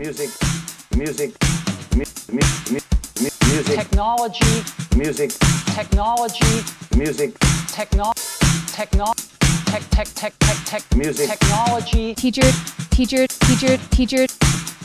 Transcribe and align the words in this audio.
music, 0.00 0.30
music, 0.96 1.30
mu- 1.94 2.04
mu- 2.32 2.40
mu- 2.72 2.80
mu- 3.20 3.30
music, 3.52 3.76
technology, 3.76 4.64
music, 4.96 5.30
technology, 5.76 6.64
music, 6.96 7.38
techno, 7.68 8.10
techno, 8.72 9.12
tech, 9.66 9.82
tech, 9.90 10.14
tech, 10.14 10.32
tech, 10.40 10.56
tech, 10.64 10.96
Music. 10.96 11.28
technology, 11.28 12.14
teacher, 12.14 12.50
teacher, 12.90 13.26
teacher, 13.26 13.76
teacher, 13.90 14.26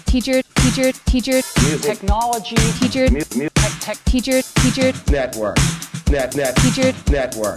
teacher, 0.05 0.41
teacher, 0.55 0.91
teacher, 1.05 1.41
music, 1.63 1.81
technology, 1.81 2.55
teacher, 2.79 3.09
mu- 3.09 3.21
mu- 3.37 3.49
tech, 3.55 3.71
tech, 3.79 3.97
teacher, 4.03 4.41
teacher, 4.61 4.91
network, 5.09 5.55
net, 6.11 6.35
net, 6.35 6.53
teacher, 6.57 6.91
network, 7.09 7.55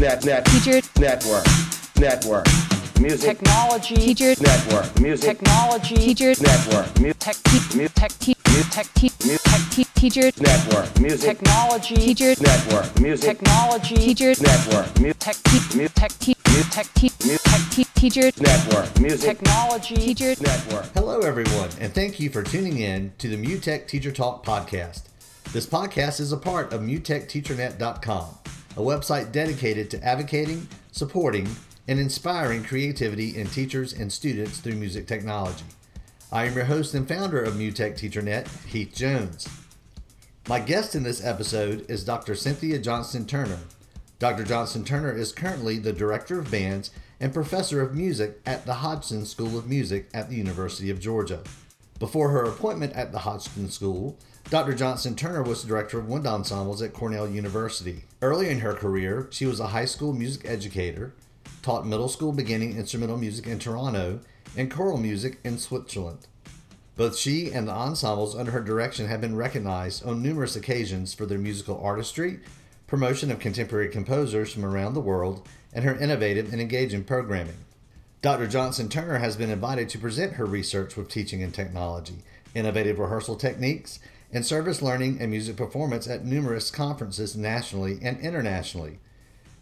net, 0.00 0.24
net, 0.24 0.42
teacher, 0.46 0.80
network, 0.98 1.44
network, 1.98 2.46
music, 3.04 3.36
technology, 3.36 3.96
teacher, 3.96 4.34
network, 4.40 4.98
music, 4.98 5.36
technology, 5.36 5.94
teacher, 5.94 6.32
network, 6.40 7.00
mu- 7.00 7.12
tech, 7.12 7.36
mu- 7.76 7.88
tech, 7.88 8.18
te- 8.18 8.34
tech, 8.70 8.86
te- 8.94 9.12
mu- 9.26 10.30
network, 10.40 10.98
music, 10.98 11.36
technology, 11.36 11.94
teacher, 11.96 12.34
network, 12.40 13.00
music, 13.00 13.38
technology, 13.38 13.94
teacher, 13.96 14.32
network, 14.40 15.00
mu- 15.00 15.12
tech, 15.12 15.36
mu- 15.74 15.88
tech, 15.88 16.18
te- 16.18 16.34
tech, 16.70 16.86
te- 16.94 17.12
mu- 17.26 17.36
te- 17.70 18.32
network, 18.40 18.98
music, 18.98 19.36
technology, 19.36 19.96
teacher, 19.96 20.34
network. 20.40 20.86
Hello, 20.94 21.20
everyone, 21.20 21.68
and 21.80 21.94
thank 21.94 22.18
you 22.18 22.30
for 22.30 22.42
tuning 22.42 22.78
in 22.78 23.12
to 23.18 23.28
the 23.28 23.36
MUTEC 23.36 23.86
Teacher 23.86 24.12
Talk 24.12 24.46
podcast. 24.46 25.02
This 25.52 25.66
podcast 25.66 26.20
is 26.20 26.32
a 26.32 26.38
part 26.38 26.72
of 26.72 26.80
MUTECTeacherNet.com, 26.80 28.24
a 28.78 28.80
website 28.80 29.30
dedicated 29.30 29.90
to 29.90 30.02
advocating, 30.02 30.68
supporting, 30.90 31.48
and 31.86 31.98
inspiring 31.98 32.64
creativity 32.64 33.36
in 33.36 33.46
teachers 33.46 33.92
and 33.92 34.12
students 34.12 34.58
through 34.58 34.74
music 34.74 35.06
technology. 35.06 35.64
I 36.32 36.46
am 36.46 36.54
your 36.54 36.64
host 36.64 36.94
and 36.94 37.06
founder 37.06 37.42
of 37.42 37.54
MUTEC 37.54 37.94
TeacherNet, 37.94 38.66
Heath 38.66 38.94
Jones. 38.94 39.48
My 40.48 40.60
guest 40.60 40.94
in 40.94 41.02
this 41.02 41.24
episode 41.24 41.88
is 41.88 42.04
Dr. 42.04 42.34
Cynthia 42.34 42.78
Johnston 42.78 43.26
Turner. 43.26 43.60
Dr. 44.18 44.44
Johnston 44.44 44.84
Turner 44.84 45.12
is 45.12 45.32
currently 45.32 45.78
the 45.78 45.92
Director 45.92 46.38
of 46.38 46.50
Bands 46.50 46.90
and 47.20 47.32
Professor 47.32 47.80
of 47.80 47.94
Music 47.94 48.40
at 48.46 48.66
the 48.66 48.74
Hodgson 48.74 49.26
School 49.26 49.58
of 49.58 49.68
Music 49.68 50.08
at 50.12 50.28
the 50.28 50.36
University 50.36 50.90
of 50.90 51.00
Georgia. 51.00 51.42
Before 51.98 52.30
her 52.30 52.44
appointment 52.44 52.92
at 52.94 53.12
the 53.12 53.20
Hodgson 53.20 53.70
School, 53.70 54.18
Dr. 54.50 54.74
Johnston 54.74 55.16
Turner 55.16 55.42
was 55.42 55.62
the 55.62 55.68
director 55.68 55.98
of 55.98 56.08
wind 56.08 56.26
ensembles 56.26 56.82
at 56.82 56.92
Cornell 56.92 57.28
University. 57.28 58.04
Early 58.20 58.50
in 58.50 58.60
her 58.60 58.74
career, 58.74 59.28
she 59.30 59.46
was 59.46 59.60
a 59.60 59.68
high 59.68 59.84
school 59.84 60.12
music 60.12 60.44
educator, 60.44 61.14
taught 61.64 61.86
middle 61.86 62.10
school 62.10 62.30
beginning 62.30 62.76
instrumental 62.76 63.16
music 63.16 63.46
in 63.46 63.58
Toronto, 63.58 64.20
and 64.54 64.70
choral 64.70 64.98
music 64.98 65.38
in 65.44 65.56
Switzerland. 65.56 66.26
Both 66.94 67.16
she 67.16 67.50
and 67.50 67.66
the 67.66 67.72
ensembles 67.72 68.36
under 68.36 68.52
her 68.52 68.60
direction 68.60 69.08
have 69.08 69.22
been 69.22 69.34
recognized 69.34 70.04
on 70.04 70.22
numerous 70.22 70.56
occasions 70.56 71.14
for 71.14 71.24
their 71.24 71.38
musical 71.38 71.82
artistry, 71.82 72.40
promotion 72.86 73.30
of 73.30 73.38
contemporary 73.38 73.88
composers 73.88 74.52
from 74.52 74.62
around 74.62 74.92
the 74.92 75.00
world, 75.00 75.48
and 75.72 75.86
her 75.86 75.96
innovative 75.96 76.52
and 76.52 76.60
engaging 76.60 77.02
programming. 77.02 77.64
Dr. 78.20 78.46
Johnston 78.46 78.90
Turner 78.90 79.16
has 79.16 79.36
been 79.36 79.50
invited 79.50 79.88
to 79.88 79.98
present 79.98 80.34
her 80.34 80.44
research 80.44 80.96
with 80.96 81.08
teaching 81.08 81.42
and 81.42 81.54
technology, 81.54 82.18
innovative 82.54 82.98
rehearsal 82.98 83.36
techniques, 83.36 84.00
and 84.30 84.44
service 84.44 84.82
learning 84.82 85.16
and 85.18 85.30
music 85.30 85.56
performance 85.56 86.06
at 86.06 86.26
numerous 86.26 86.70
conferences 86.70 87.34
nationally 87.34 87.98
and 88.02 88.20
internationally. 88.20 88.98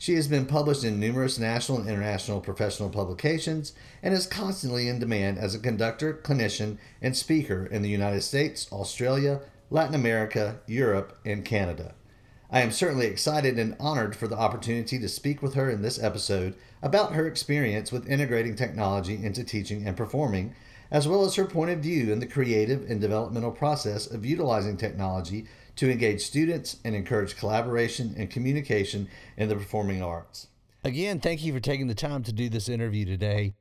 She 0.03 0.17
has 0.17 0.27
been 0.27 0.47
published 0.47 0.83
in 0.83 0.99
numerous 0.99 1.39
national 1.39 1.79
and 1.79 1.89
international 1.89 2.41
professional 2.41 2.91
publications 2.91 3.73
and 4.03 4.13
is 4.13 4.27
constantly 4.27 4.89
in 4.89 4.99
demand 4.99 5.39
as 5.39 5.55
a 5.55 5.61
conductor, 5.61 6.13
clinician, 6.13 6.79
and 7.01 7.17
speaker 7.17 7.67
in 7.67 7.83
the 7.83 7.89
United 7.89 8.23
States, 8.23 8.67
Australia, 8.73 9.43
Latin 9.71 9.95
America, 9.95 10.59
Europe, 10.67 11.17
and 11.25 11.45
Canada. 11.45 11.95
I 12.51 12.63
am 12.63 12.73
certainly 12.73 13.07
excited 13.07 13.61
and 13.61 13.77
honored 13.79 14.17
for 14.17 14.27
the 14.27 14.37
opportunity 14.37 14.99
to 14.99 15.09
speak 15.09 15.41
with 15.41 15.55
her 15.55 15.71
in 15.71 15.83
this 15.83 16.03
episode 16.03 16.57
about 16.83 17.13
her 17.13 17.29
experience 17.29 17.93
with 17.93 18.11
integrating 18.11 18.57
technology 18.57 19.25
into 19.25 19.45
teaching 19.45 19.87
and 19.87 19.97
performing, 19.97 20.53
as 20.93 21.09
well 21.09 21.25
as 21.25 21.35
her 21.35 21.47
point 21.47 21.71
of 21.71 21.81
view 21.81 22.13
in 22.13 22.21
the 22.21 22.27
creative 22.27 22.89
and 22.89 23.01
developmental 23.01 23.51
process 23.51 24.07
of 24.07 24.27
utilizing 24.27 24.77
technology 24.77 25.47
to 25.75 25.91
engage 25.91 26.21
students 26.21 26.77
and 26.85 26.95
encourage 26.95 27.37
collaboration 27.39 28.15
and 28.19 28.31
communication 28.31 29.09
in 29.39 29.49
the 29.49 29.57
performing 29.57 30.03
arts. 30.03 30.49
Again, 30.85 31.19
thank 31.19 31.43
you 31.43 31.53
for 31.55 31.61
taking 31.61 31.87
the 31.87 31.95
time 31.95 32.23
to 32.25 32.33
do 32.33 32.51
this 32.51 32.69
interview 32.69 33.07
today. 33.07 33.55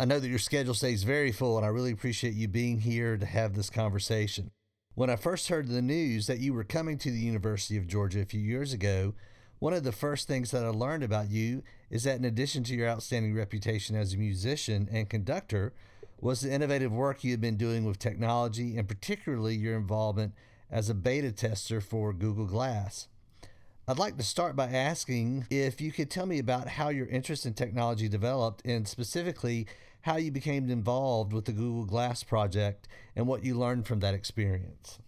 I 0.00 0.04
know 0.04 0.18
that 0.18 0.28
your 0.28 0.40
schedule 0.40 0.74
stays 0.74 1.04
very 1.04 1.30
full, 1.30 1.56
and 1.56 1.64
I 1.64 1.68
really 1.68 1.92
appreciate 1.92 2.34
you 2.34 2.48
being 2.48 2.80
here 2.80 3.16
to 3.16 3.26
have 3.26 3.54
this 3.54 3.70
conversation. 3.70 4.50
When 4.94 5.10
I 5.10 5.16
first 5.16 5.48
heard 5.48 5.68
the 5.68 5.80
news 5.80 6.26
that 6.26 6.40
you 6.40 6.54
were 6.54 6.64
coming 6.64 6.98
to 6.98 7.10
the 7.10 7.18
University 7.18 7.76
of 7.76 7.86
Georgia 7.86 8.20
a 8.20 8.24
few 8.24 8.40
years 8.40 8.72
ago, 8.72 9.14
one 9.60 9.72
of 9.72 9.84
the 9.84 9.92
first 9.92 10.26
things 10.26 10.50
that 10.50 10.64
I 10.64 10.68
learned 10.68 11.04
about 11.04 11.30
you 11.30 11.62
is 11.88 12.02
that 12.02 12.18
in 12.18 12.24
addition 12.24 12.64
to 12.64 12.74
your 12.74 12.88
outstanding 12.88 13.34
reputation 13.34 13.94
as 13.94 14.14
a 14.14 14.18
musician 14.18 14.88
and 14.90 15.08
conductor, 15.08 15.72
was 16.20 16.40
the 16.40 16.52
innovative 16.52 16.92
work 16.92 17.22
you 17.22 17.30
had 17.30 17.40
been 17.40 17.56
doing 17.56 17.84
with 17.84 17.98
technology 17.98 18.76
and 18.76 18.88
particularly 18.88 19.54
your 19.54 19.76
involvement 19.76 20.34
as 20.70 20.90
a 20.90 20.94
beta 20.94 21.32
tester 21.32 21.80
for 21.80 22.12
Google 22.12 22.46
Glass. 22.46 23.08
I'd 23.86 23.98
like 23.98 24.18
to 24.18 24.22
start 24.22 24.54
by 24.54 24.66
asking 24.66 25.46
if 25.48 25.80
you 25.80 25.92
could 25.92 26.10
tell 26.10 26.26
me 26.26 26.38
about 26.38 26.68
how 26.68 26.90
your 26.90 27.06
interest 27.06 27.46
in 27.46 27.54
technology 27.54 28.08
developed 28.08 28.60
and 28.66 28.86
specifically 28.86 29.66
how 30.02 30.16
you 30.16 30.30
became 30.30 30.70
involved 30.70 31.32
with 31.32 31.46
the 31.46 31.52
Google 31.52 31.86
Glass 31.86 32.22
project 32.22 32.86
and 33.16 33.26
what 33.26 33.44
you 33.44 33.54
learned 33.54 33.86
from 33.86 34.00
that 34.00 34.14
experience. 34.14 34.98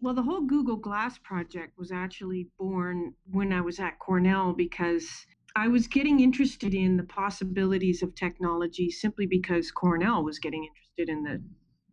Well, 0.00 0.14
the 0.14 0.22
whole 0.22 0.40
Google 0.40 0.76
Glass 0.76 1.18
project 1.18 1.78
was 1.78 1.92
actually 1.92 2.48
born 2.58 3.14
when 3.30 3.52
I 3.52 3.60
was 3.60 3.78
at 3.78 3.98
Cornell 3.98 4.52
because 4.52 5.26
I 5.56 5.68
was 5.68 5.86
getting 5.86 6.20
interested 6.20 6.74
in 6.74 6.96
the 6.96 7.04
possibilities 7.04 8.02
of 8.02 8.14
technology 8.14 8.90
simply 8.90 9.26
because 9.26 9.70
Cornell 9.70 10.24
was 10.24 10.38
getting 10.38 10.64
interested 10.64 11.12
in 11.12 11.22
the 11.22 11.42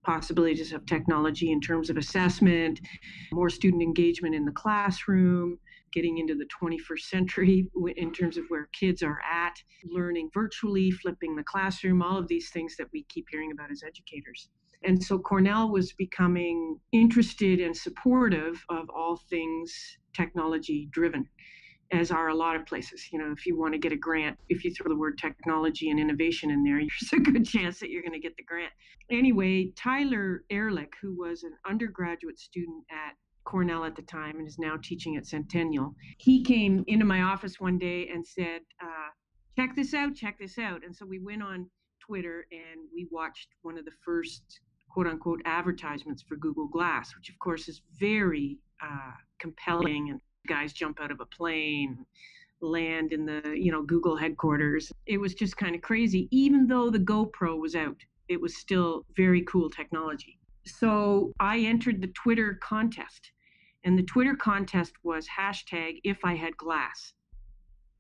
possibilities 0.04 0.72
of 0.72 0.86
technology 0.86 1.52
in 1.52 1.60
terms 1.60 1.90
of 1.90 1.98
assessment, 1.98 2.80
more 3.34 3.50
student 3.50 3.84
engagement 3.84 4.34
in 4.34 4.46
the 4.46 4.52
classroom, 4.52 5.60
getting 5.92 6.20
into 6.20 6.36
the 6.36 6.48
21st 6.62 7.00
century 7.02 7.68
in 7.98 8.14
terms 8.14 8.38
of 8.38 8.46
where 8.48 8.70
kids 8.72 9.04
are 9.04 9.20
at, 9.30 9.56
learning 9.84 10.30
virtually, 10.34 10.92
flipping 10.92 11.36
the 11.36 11.44
classroom, 11.44 12.02
all 12.02 12.18
of 12.18 12.28
these 12.28 12.50
things 12.52 12.76
that 12.78 12.88
we 12.94 13.04
keep 13.10 13.26
hearing 13.30 13.52
about 13.52 13.72
as 13.72 13.84
educators. 13.84 14.50
And 14.84 15.04
so 15.04 15.20
Cornell 15.20 15.70
was 15.70 15.92
becoming 15.94 16.80
interested 16.94 17.60
and 17.60 17.76
supportive 17.76 18.64
of 18.70 18.90
all 18.90 19.18
things 19.30 19.98
technology 20.14 20.88
driven, 20.92 21.28
as 21.92 22.12
are 22.12 22.30
a 22.30 22.36
lot 22.36 22.56
of 22.56 22.66
places. 22.66 23.12
You 23.12 23.20
know, 23.20 23.32
if 23.32 23.46
you 23.46 23.58
want 23.58 23.74
to 23.74 23.80
get 23.80 23.92
a 23.92 23.98
grant, 23.98 24.38
if 24.50 24.64
you 24.64 24.74
throw 24.74 24.90
the 24.90 24.98
word 24.98 25.18
technology 25.18 25.90
and 25.90 26.00
innovation 26.00 26.52
in 26.52 26.64
there, 26.64 26.80
there's 27.12 27.14
a 27.14 27.32
good 27.32 27.46
chance 27.46 27.80
that 27.80 27.90
you're 27.90 28.04
going 28.04 28.14
to 28.14 28.20
get 28.20 28.36
the 28.38 28.44
grant. 28.44 28.72
Anyway, 29.10 29.72
Tyler 29.76 30.44
Ehrlich, 30.50 30.94
who 31.02 31.16
was 31.18 31.44
an 31.44 31.54
undergraduate 31.68 32.40
student 32.40 32.84
at 32.92 33.14
Cornell 33.44 33.86
at 33.86 33.96
the 33.96 34.04
time 34.04 34.38
and 34.38 34.48
is 34.48 34.60
now 34.60 34.78
teaching 34.84 35.18
at 35.18 35.26
Centennial, 35.26 35.96
he 36.18 36.44
came 36.44 36.84
into 36.88 37.06
my 37.06 37.24
office 37.24 37.60
one 37.60 37.80
day 37.80 38.08
and 38.14 38.26
said, 38.26 38.62
uh, 38.82 39.10
check 39.58 39.76
this 39.76 39.94
out, 39.94 40.16
check 40.16 40.38
this 40.40 40.60
out. 40.60 40.84
And 40.86 40.96
so 40.96 41.06
we 41.06 41.20
went 41.20 41.42
on 41.42 41.70
Twitter 42.06 42.46
and 42.52 42.82
we 42.94 43.08
watched 43.12 43.48
one 43.64 43.78
of 43.78 43.86
the 43.86 43.92
first 44.06 44.44
quote 44.92 45.08
unquote 45.08 45.42
advertisements 45.46 46.24
for 46.24 46.36
Google 46.36 46.68
Glass, 46.68 47.16
which 47.16 47.30
of 47.30 47.38
course 47.40 47.68
is 47.68 47.82
very 48.00 48.60
uh, 48.84 49.12
compelling. 49.40 50.10
And 50.10 50.22
guys 50.48 50.74
jump 50.74 51.00
out 51.02 51.12
of 51.12 51.20
a 51.20 51.26
plane, 51.26 52.06
land 52.62 53.14
in 53.14 53.26
the 53.26 53.42
you 53.56 53.72
know 53.72 53.84
Google 53.84 54.16
headquarters. 54.16 54.92
It 55.06 55.18
was 55.18 55.34
just 55.34 55.58
kind 55.58 55.76
of 55.76 55.82
crazy. 55.82 56.28
Even 56.32 56.68
though 56.68 56.90
the 56.90 57.00
GoPro 57.00 57.60
was 57.60 57.76
out, 57.76 57.98
it 58.28 58.40
was 58.40 58.58
still 58.58 59.06
very 59.16 59.42
cool 59.44 59.70
technology. 59.70 60.40
So 60.66 61.34
I 61.40 61.60
entered 61.60 62.02
the 62.02 62.08
Twitter 62.08 62.60
contest, 62.62 63.32
and 63.84 63.98
the 63.98 64.04
Twitter 64.04 64.36
contest 64.36 64.94
was 65.04 65.28
hashtag 65.28 66.00
if 66.04 66.20
I 66.24 66.36
had 66.36 66.56
glass 66.58 67.14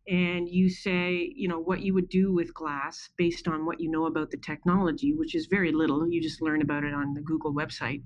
and 0.10 0.50
you 0.50 0.70
say, 0.70 1.32
you 1.36 1.48
know, 1.48 1.60
what 1.60 1.82
you 1.82 1.94
would 1.94 2.10
do 2.10 2.34
with 2.34 2.54
glass 2.54 3.10
based 3.16 3.48
on 3.48 3.66
what 3.66 3.80
you 3.80 3.92
know 3.92 4.08
about 4.08 4.32
the 4.32 4.38
technology, 4.38 5.14
which 5.14 5.36
is 5.36 5.46
very 5.46 5.72
little. 5.72 6.10
You 6.10 6.20
just 6.20 6.42
learn 6.42 6.64
about 6.64 6.84
it 6.84 6.94
on 6.94 7.14
the 7.14 7.22
Google 7.22 7.54
website. 7.54 8.02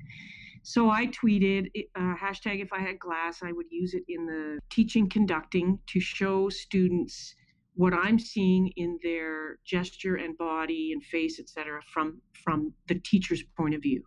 So 0.66 0.90
I 0.90 1.08
tweeted 1.08 1.68
uh, 1.96 2.16
hashtag 2.16 2.62
if 2.62 2.72
I 2.72 2.80
had 2.80 2.98
glass, 2.98 3.44
I 3.44 3.52
would 3.52 3.66
use 3.70 3.94
it 3.94 4.04
in 4.08 4.26
the 4.26 4.60
teaching 4.70 5.10
conducting 5.10 5.78
to 5.88 6.00
show 6.00 6.48
students 6.48 7.36
what 7.76 7.94
I'm 7.94 8.18
seeing 8.18 8.72
in 8.78 8.98
their 9.04 9.58
gesture 9.66 10.16
and 10.16 10.38
body 10.38 10.92
and 10.94 11.04
face, 11.04 11.38
et 11.40 11.50
cetera, 11.50 11.82
from 11.82 12.22
from 12.44 12.74
the 12.88 12.96
teacher's 12.96 13.44
point 13.58 13.76
of 13.76 13.82
view. 13.82 14.04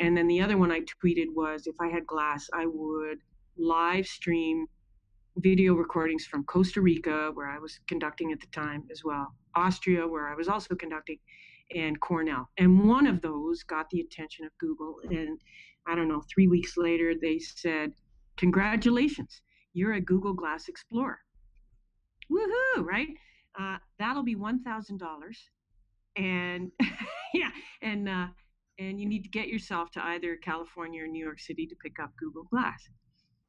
And 0.00 0.16
then 0.16 0.26
the 0.26 0.40
other 0.40 0.56
one 0.56 0.72
I 0.72 0.80
tweeted 0.80 1.26
was 1.34 1.66
if 1.66 1.76
I 1.80 1.88
had 1.88 2.06
glass, 2.06 2.48
I 2.52 2.66
would 2.66 3.18
live 3.56 4.06
stream 4.06 4.66
video 5.36 5.74
recordings 5.74 6.24
from 6.24 6.44
Costa 6.44 6.80
Rica, 6.80 7.30
where 7.34 7.48
I 7.48 7.58
was 7.58 7.78
conducting 7.86 8.32
at 8.32 8.40
the 8.40 8.46
time 8.48 8.84
as 8.90 9.02
well, 9.04 9.32
Austria, 9.54 10.06
where 10.06 10.28
I 10.28 10.34
was 10.34 10.48
also 10.48 10.74
conducting, 10.74 11.18
and 11.74 12.00
Cornell. 12.00 12.48
And 12.58 12.88
one 12.88 13.06
of 13.06 13.20
those 13.20 13.62
got 13.62 13.90
the 13.90 14.00
attention 14.00 14.44
of 14.44 14.52
Google. 14.58 14.96
And 15.10 15.40
I 15.86 15.94
don't 15.94 16.08
know, 16.08 16.22
three 16.32 16.48
weeks 16.48 16.76
later, 16.76 17.14
they 17.20 17.38
said, 17.38 17.92
Congratulations, 18.36 19.40
you're 19.72 19.94
a 19.94 20.00
Google 20.00 20.32
Glass 20.32 20.68
Explorer. 20.68 21.18
Woohoo, 22.30 22.84
right? 22.84 23.08
Uh, 23.58 23.78
that'll 23.98 24.22
be 24.22 24.36
$1,000. 24.36 25.00
And 26.16 26.70
yeah, 27.34 27.50
and, 27.82 28.08
uh, 28.08 28.26
and 28.78 29.00
you 29.00 29.08
need 29.08 29.24
to 29.24 29.30
get 29.30 29.48
yourself 29.48 29.90
to 29.92 30.04
either 30.04 30.36
California 30.36 31.02
or 31.02 31.06
New 31.06 31.24
York 31.24 31.40
City 31.40 31.66
to 31.66 31.74
pick 31.82 31.98
up 32.00 32.12
Google 32.18 32.44
Glass. 32.44 32.88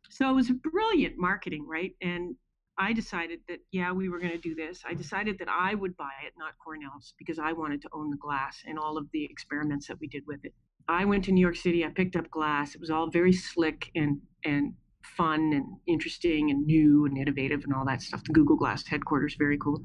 So 0.09 0.29
it 0.29 0.33
was 0.33 0.49
brilliant 0.49 1.17
marketing, 1.17 1.67
right? 1.67 1.93
And 2.01 2.35
I 2.79 2.93
decided 2.93 3.41
that, 3.47 3.59
yeah, 3.71 3.91
we 3.91 4.09
were 4.09 4.19
going 4.19 4.31
to 4.31 4.37
do 4.37 4.55
this. 4.55 4.81
I 4.87 4.93
decided 4.93 5.37
that 5.39 5.49
I 5.49 5.75
would 5.75 5.95
buy 5.97 6.11
it, 6.25 6.33
not 6.37 6.53
Cornell's, 6.65 7.13
because 7.19 7.37
I 7.37 7.51
wanted 7.51 7.81
to 7.83 7.89
own 7.93 8.09
the 8.09 8.17
glass 8.17 8.63
and 8.65 8.79
all 8.79 8.97
of 8.97 9.07
the 9.11 9.25
experiments 9.25 9.87
that 9.87 9.99
we 9.99 10.07
did 10.07 10.23
with 10.25 10.43
it. 10.45 10.53
I 10.89 11.05
went 11.05 11.23
to 11.25 11.31
New 11.31 11.39
York 11.39 11.55
City. 11.55 11.85
I 11.85 11.89
picked 11.89 12.15
up 12.15 12.29
glass. 12.31 12.73
It 12.73 12.81
was 12.81 12.89
all 12.89 13.09
very 13.09 13.31
slick 13.31 13.91
and 13.95 14.19
and 14.43 14.73
fun 15.03 15.53
and 15.53 15.65
interesting 15.85 16.49
and 16.49 16.65
new 16.65 17.05
and 17.05 17.17
innovative 17.17 17.63
and 17.63 17.73
all 17.73 17.85
that 17.85 18.01
stuff. 18.01 18.23
The 18.23 18.33
Google 18.33 18.55
Glass 18.55 18.85
headquarters, 18.87 19.35
very 19.37 19.57
cool. 19.57 19.83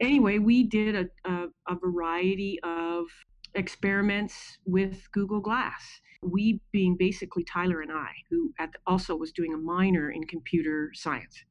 Anyway, 0.00 0.38
we 0.38 0.64
did 0.64 0.94
a, 0.94 1.30
a, 1.30 1.46
a 1.68 1.74
variety 1.76 2.58
of 2.62 3.06
experiments 3.54 4.58
with 4.64 5.10
Google 5.12 5.40
Glass. 5.40 5.82
We 6.22 6.60
being 6.70 6.96
basically 6.96 7.44
Tyler 7.44 7.80
and 7.80 7.92
I, 7.92 8.10
who 8.30 8.52
the, 8.58 8.68
also 8.86 9.16
was 9.16 9.32
doing 9.32 9.52
a 9.52 9.58
minor 9.58 10.10
in 10.10 10.24
computer 10.24 10.92
science. 10.94 11.44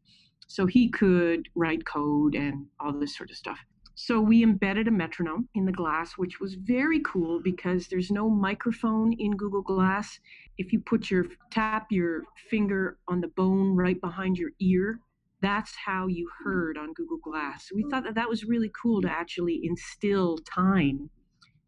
So 0.48 0.66
he 0.66 0.89
could 0.89 1.48
write 1.56 1.86
code 1.86 2.36
and 2.36 2.66
all 2.80 2.94
this 2.94 3.16
sort 3.16 3.30
of 3.30 3.38
stuff. 3.38 3.60
So 3.95 4.21
we 4.21 4.43
embedded 4.43 4.88
a 4.88 4.91
metronome 4.91 5.49
in 5.53 5.65
the 5.65 5.71
glass, 5.71 6.13
which 6.13 6.39
was 6.39 6.55
very 6.55 7.01
cool 7.01 7.41
because 7.41 7.88
there's 7.88 8.11
no 8.11 8.29
microphone 8.29 9.13
in 9.13 9.35
Google 9.35 9.61
Glass. 9.61 10.19
If 10.57 10.71
you 10.71 10.79
put 10.79 11.11
your 11.11 11.25
tap 11.51 11.88
your 11.91 12.23
finger 12.49 12.97
on 13.07 13.21
the 13.21 13.27
bone 13.29 13.75
right 13.75 13.99
behind 13.99 14.38
your 14.38 14.51
ear, 14.59 14.99
that's 15.41 15.75
how 15.75 16.07
you 16.07 16.29
heard 16.43 16.77
on 16.77 16.93
Google 16.93 17.17
Glass. 17.17 17.69
We 17.73 17.83
thought 17.89 18.03
that 18.03 18.15
that 18.15 18.29
was 18.29 18.45
really 18.45 18.71
cool 18.79 19.01
to 19.01 19.11
actually 19.11 19.61
instill 19.63 20.38
time, 20.39 21.09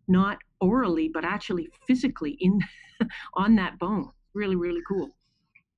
not 0.08 0.38
orally, 0.62 1.10
but 1.10 1.26
actually 1.26 1.70
physically 1.88 2.38
in 2.40 2.60
on 3.34 3.56
that 3.56 3.80
bone. 3.80 4.12
Really, 4.34 4.56
really 4.56 4.82
cool. 4.88 5.10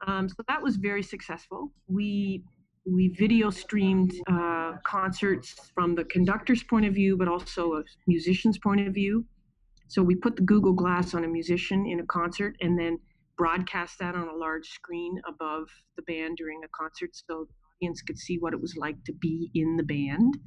Um, 0.05 0.29
so 0.29 0.35
that 0.47 0.61
was 0.61 0.75
very 0.75 1.01
successful. 1.01 1.71
We 1.87 2.43
we 2.85 3.09
video 3.09 3.49
streamed 3.49 4.13
uh, 4.29 4.73
concerts 4.85 5.55
from 5.73 5.95
the 5.95 6.05
conductor's 6.05 6.63
point 6.63 6.85
of 6.85 6.93
view, 6.93 7.17
but 7.17 7.27
also 7.27 7.73
a 7.73 7.83
musician's 8.07 8.57
point 8.59 8.87
of 8.87 8.93
view. 8.93 9.25
So 9.87 10.01
we 10.03 10.15
put 10.15 10.35
the 10.35 10.41
Google 10.41 10.73
Glass 10.73 11.13
on 11.13 11.23
a 11.23 11.27
musician 11.27 11.85
in 11.85 11.99
a 11.99 12.05
concert 12.05 12.55
and 12.61 12.77
then 12.77 12.99
broadcast 13.37 13.99
that 13.99 14.15
on 14.15 14.27
a 14.27 14.35
large 14.35 14.67
screen 14.69 15.19
above 15.27 15.67
the 15.95 16.03
band 16.03 16.37
during 16.37 16.61
a 16.63 16.67
concert 16.69 17.09
so 17.13 17.47
the 17.47 17.85
audience 17.85 18.01
could 18.01 18.17
see 18.17 18.37
what 18.37 18.53
it 18.53 18.61
was 18.61 18.75
like 18.77 19.03
to 19.03 19.13
be 19.13 19.51
in 19.53 19.75
the 19.75 19.83
band 19.83 20.37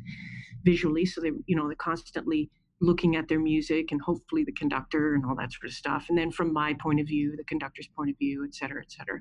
visually. 0.65 1.05
So 1.05 1.21
they, 1.21 1.33
you 1.47 1.57
know, 1.57 1.67
they're 1.67 1.77
constantly 1.77 2.51
looking 2.81 3.17
at 3.17 3.29
their 3.29 3.41
music 3.41 3.91
and 3.91 4.01
hopefully 4.01 4.45
the 4.45 4.53
conductor 4.53 5.15
and 5.15 5.25
all 5.27 5.35
that 5.37 5.53
sort 5.53 5.65
of 5.71 5.73
stuff. 5.73 6.07
And 6.09 6.17
then 6.17 6.31
from 6.31 6.53
my 6.53 6.75
point 6.75 7.01
of 7.01 7.07
view, 7.07 7.35
the 7.37 7.45
conductor's 7.45 7.89
point 7.97 8.11
of 8.11 8.19
view, 8.19 8.45
et 8.45 8.55
cetera, 8.55 8.81
et 8.81 8.91
cetera. 8.91 9.21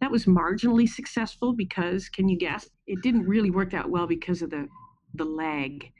That 0.00 0.10
was 0.10 0.26
marginally 0.26 0.88
successful 0.88 1.52
because, 1.52 2.08
can 2.08 2.28
you 2.28 2.38
guess? 2.38 2.68
It 2.86 3.02
didn't 3.02 3.26
really 3.26 3.50
work 3.50 3.70
that 3.72 3.90
well 3.90 4.06
because 4.06 4.42
of 4.42 4.50
the, 4.50 4.68
the 5.14 5.24
lag. 5.24 5.90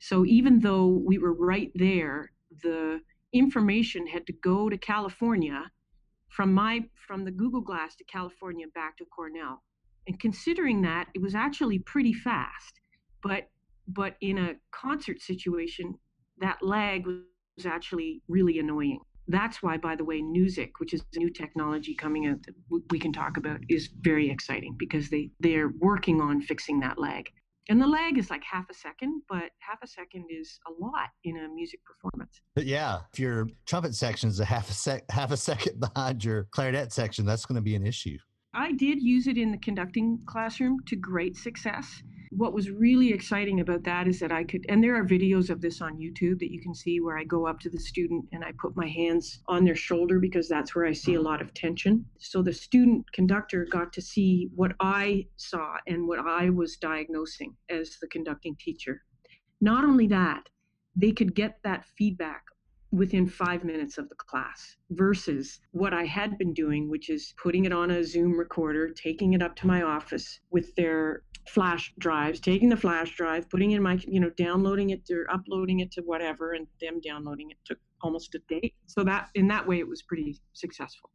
So 0.00 0.24
even 0.24 0.60
though 0.60 0.86
we 0.86 1.18
were 1.18 1.34
right 1.34 1.70
there, 1.74 2.32
the 2.62 3.00
information 3.32 4.06
had 4.06 4.26
to 4.26 4.32
go 4.32 4.68
to 4.68 4.76
California 4.76 5.70
from 6.28 6.52
my 6.52 6.80
from 7.06 7.24
the 7.24 7.30
Google 7.30 7.60
Glass 7.60 7.94
to 7.96 8.04
California 8.04 8.66
back 8.74 8.96
to 8.96 9.04
Cornell. 9.04 9.62
And 10.06 10.18
considering 10.18 10.82
that, 10.82 11.08
it 11.14 11.20
was 11.20 11.34
actually 11.34 11.78
pretty 11.80 12.12
fast. 12.12 12.80
But 13.22 13.48
but 13.86 14.16
in 14.20 14.38
a 14.38 14.54
concert 14.70 15.20
situation, 15.20 15.94
that 16.38 16.58
lag 16.62 17.06
was 17.06 17.66
actually 17.66 18.22
really 18.28 18.58
annoying. 18.58 19.00
That's 19.28 19.62
why, 19.62 19.76
by 19.76 19.96
the 19.96 20.04
way, 20.04 20.20
Newzik, 20.20 20.72
which 20.78 20.94
is 20.94 21.02
a 21.14 21.18
new 21.18 21.30
technology 21.30 21.94
coming 21.94 22.26
out 22.26 22.42
that 22.44 22.54
we 22.90 22.98
can 22.98 23.12
talk 23.12 23.36
about, 23.36 23.60
is 23.68 23.88
very 24.00 24.30
exciting 24.30 24.74
because 24.78 25.08
they 25.08 25.30
they're 25.40 25.72
working 25.78 26.20
on 26.20 26.40
fixing 26.40 26.80
that 26.80 26.98
lag. 26.98 27.30
And 27.68 27.80
the 27.80 27.86
lag 27.86 28.18
is 28.18 28.28
like 28.28 28.42
half 28.42 28.68
a 28.70 28.74
second, 28.74 29.22
but 29.28 29.50
half 29.60 29.78
a 29.84 29.86
second 29.86 30.26
is 30.28 30.58
a 30.66 30.84
lot 30.84 31.10
in 31.22 31.36
a 31.36 31.48
music 31.48 31.80
performance. 31.84 32.40
But 32.56 32.66
yeah, 32.66 33.00
if 33.12 33.20
your 33.20 33.46
trumpet 33.66 33.94
section 33.94 34.28
is 34.28 34.40
a 34.40 34.44
half 34.44 34.68
a 34.68 34.74
sec 34.74 35.04
half 35.10 35.30
a 35.30 35.36
second 35.36 35.80
behind 35.94 36.24
your 36.24 36.44
clarinet 36.50 36.92
section, 36.92 37.24
that's 37.24 37.46
going 37.46 37.56
to 37.56 37.62
be 37.62 37.76
an 37.76 37.86
issue. 37.86 38.18
I 38.54 38.72
did 38.72 39.00
use 39.00 39.28
it 39.28 39.38
in 39.38 39.52
the 39.52 39.58
conducting 39.58 40.18
classroom 40.26 40.78
to 40.88 40.96
great 40.96 41.36
success 41.36 42.02
what 42.36 42.54
was 42.54 42.70
really 42.70 43.12
exciting 43.12 43.60
about 43.60 43.84
that 43.84 44.08
is 44.08 44.18
that 44.20 44.32
I 44.32 44.44
could, 44.44 44.64
and 44.68 44.82
there 44.82 44.96
are 44.96 45.04
videos 45.04 45.50
of 45.50 45.60
this 45.60 45.82
on 45.82 45.98
YouTube 45.98 46.38
that 46.38 46.50
you 46.50 46.60
can 46.60 46.74
see 46.74 47.00
where 47.00 47.18
I 47.18 47.24
go 47.24 47.46
up 47.46 47.60
to 47.60 47.70
the 47.70 47.78
student 47.78 48.24
and 48.32 48.42
I 48.42 48.52
put 48.58 48.76
my 48.76 48.88
hands 48.88 49.40
on 49.48 49.64
their 49.64 49.74
shoulder 49.74 50.18
because 50.18 50.48
that's 50.48 50.74
where 50.74 50.86
I 50.86 50.92
see 50.92 51.14
a 51.14 51.16
mm-hmm. 51.16 51.26
lot 51.26 51.42
of 51.42 51.52
tension. 51.52 52.06
So 52.18 52.42
the 52.42 52.52
student 52.52 53.10
conductor 53.12 53.66
got 53.70 53.92
to 53.94 54.02
see 54.02 54.50
what 54.54 54.72
I 54.80 55.26
saw 55.36 55.76
and 55.86 56.08
what 56.08 56.20
I 56.20 56.48
was 56.50 56.76
diagnosing 56.76 57.54
as 57.68 57.98
the 58.00 58.08
conducting 58.08 58.56
teacher. 58.56 59.02
Not 59.60 59.84
only 59.84 60.06
that, 60.08 60.48
they 60.96 61.12
could 61.12 61.34
get 61.34 61.58
that 61.64 61.84
feedback 61.98 62.44
within 62.92 63.26
five 63.26 63.64
minutes 63.64 63.96
of 63.96 64.08
the 64.10 64.14
class 64.14 64.76
versus 64.90 65.60
what 65.70 65.94
I 65.94 66.04
had 66.04 66.36
been 66.36 66.52
doing, 66.52 66.90
which 66.90 67.08
is 67.08 67.34
putting 67.42 67.64
it 67.64 67.72
on 67.72 67.90
a 67.90 68.04
Zoom 68.04 68.38
recorder, 68.38 68.90
taking 68.90 69.32
it 69.32 69.42
up 69.42 69.56
to 69.56 69.66
my 69.66 69.82
office 69.82 70.40
with 70.50 70.74
their 70.74 71.22
flash 71.48 71.92
drives, 71.98 72.40
taking 72.40 72.68
the 72.68 72.76
flash 72.76 73.14
drive, 73.16 73.48
putting 73.48 73.72
in 73.72 73.82
my, 73.82 73.98
you 74.06 74.20
know, 74.20 74.30
downloading 74.30 74.90
it 74.90 75.02
or 75.10 75.30
uploading 75.32 75.80
it 75.80 75.90
to 75.92 76.02
whatever, 76.02 76.52
and 76.52 76.66
them 76.80 77.00
downloading 77.00 77.50
it 77.50 77.56
took 77.64 77.78
almost 78.02 78.34
a 78.34 78.40
day. 78.48 78.72
So 78.86 79.04
that 79.04 79.28
in 79.34 79.48
that 79.48 79.66
way, 79.66 79.78
it 79.78 79.88
was 79.88 80.02
pretty 80.02 80.40
successful. 80.52 81.10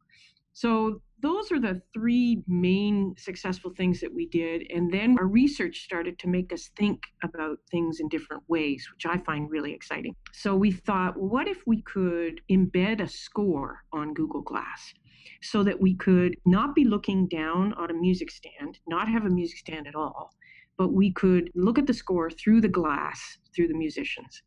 So 0.53 1.03
those 1.21 1.51
are 1.51 1.59
the 1.59 1.81
three 1.93 2.41
main 2.47 3.13
successful 3.15 3.71
things 3.77 4.01
that 4.01 4.11
we 4.11 4.27
did. 4.27 4.63
And 4.71 4.91
then 4.91 5.15
our 5.19 5.27
research 5.27 5.83
started 5.83 6.17
to 6.19 6.27
make 6.27 6.51
us 6.51 6.71
think 6.75 6.99
about 7.23 7.59
things 7.69 7.99
in 7.99 8.09
different 8.09 8.41
ways, 8.47 8.87
which 8.91 9.05
I 9.05 9.19
find 9.19 9.51
really 9.51 9.71
exciting. 9.71 10.15
So 10.33 10.55
we 10.55 10.71
thought, 10.71 11.15
what 11.15 11.47
if 11.47 11.61
we 11.67 11.83
could 11.83 12.41
embed 12.49 13.01
a 13.01 13.07
score 13.07 13.83
on 13.93 14.15
Google 14.15 14.41
Glass? 14.41 14.93
So 15.41 15.63
that 15.63 15.79
we 15.79 15.95
could 15.95 16.35
not 16.45 16.75
be 16.75 16.85
looking 16.85 17.27
down 17.27 17.73
on 17.73 17.91
a 17.91 17.93
music 17.93 18.31
stand, 18.31 18.79
not 18.87 19.07
have 19.07 19.25
a 19.25 19.29
music 19.29 19.57
stand 19.57 19.87
at 19.87 19.95
all, 19.95 20.31
but 20.77 20.93
we 20.93 21.11
could 21.11 21.49
look 21.55 21.77
at 21.77 21.87
the 21.87 21.93
score 21.93 22.29
through 22.29 22.61
the 22.61 22.67
glass, 22.67 23.37
through 23.55 23.67
the 23.67 23.77
musicians. 23.77 24.43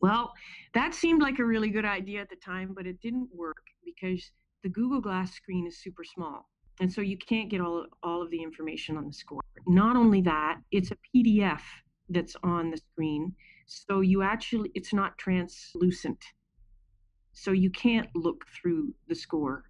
Well, 0.00 0.32
that 0.74 0.94
seemed 0.94 1.22
like 1.22 1.38
a 1.38 1.44
really 1.44 1.70
good 1.70 1.84
idea 1.84 2.20
at 2.20 2.30
the 2.30 2.36
time, 2.36 2.72
but 2.74 2.86
it 2.86 3.00
didn't 3.00 3.28
work 3.34 3.64
because 3.84 4.30
the 4.62 4.68
Google 4.68 5.00
Glass 5.00 5.32
screen 5.32 5.66
is 5.66 5.82
super 5.82 6.04
small. 6.04 6.48
And 6.80 6.92
so 6.92 7.00
you 7.00 7.18
can't 7.18 7.50
get 7.50 7.60
all, 7.60 7.86
all 8.02 8.22
of 8.22 8.30
the 8.30 8.42
information 8.42 8.96
on 8.96 9.06
the 9.06 9.12
score. 9.12 9.40
Not 9.66 9.96
only 9.96 10.20
that, 10.22 10.58
it's 10.70 10.92
a 10.92 10.96
PDF 11.14 11.60
that's 12.08 12.36
on 12.42 12.70
the 12.70 12.76
screen. 12.76 13.34
So 13.66 14.00
you 14.00 14.22
actually, 14.22 14.70
it's 14.74 14.94
not 14.94 15.18
translucent. 15.18 16.18
So 17.32 17.50
you 17.50 17.70
can't 17.70 18.08
look 18.14 18.44
through 18.54 18.94
the 19.08 19.14
score 19.14 19.64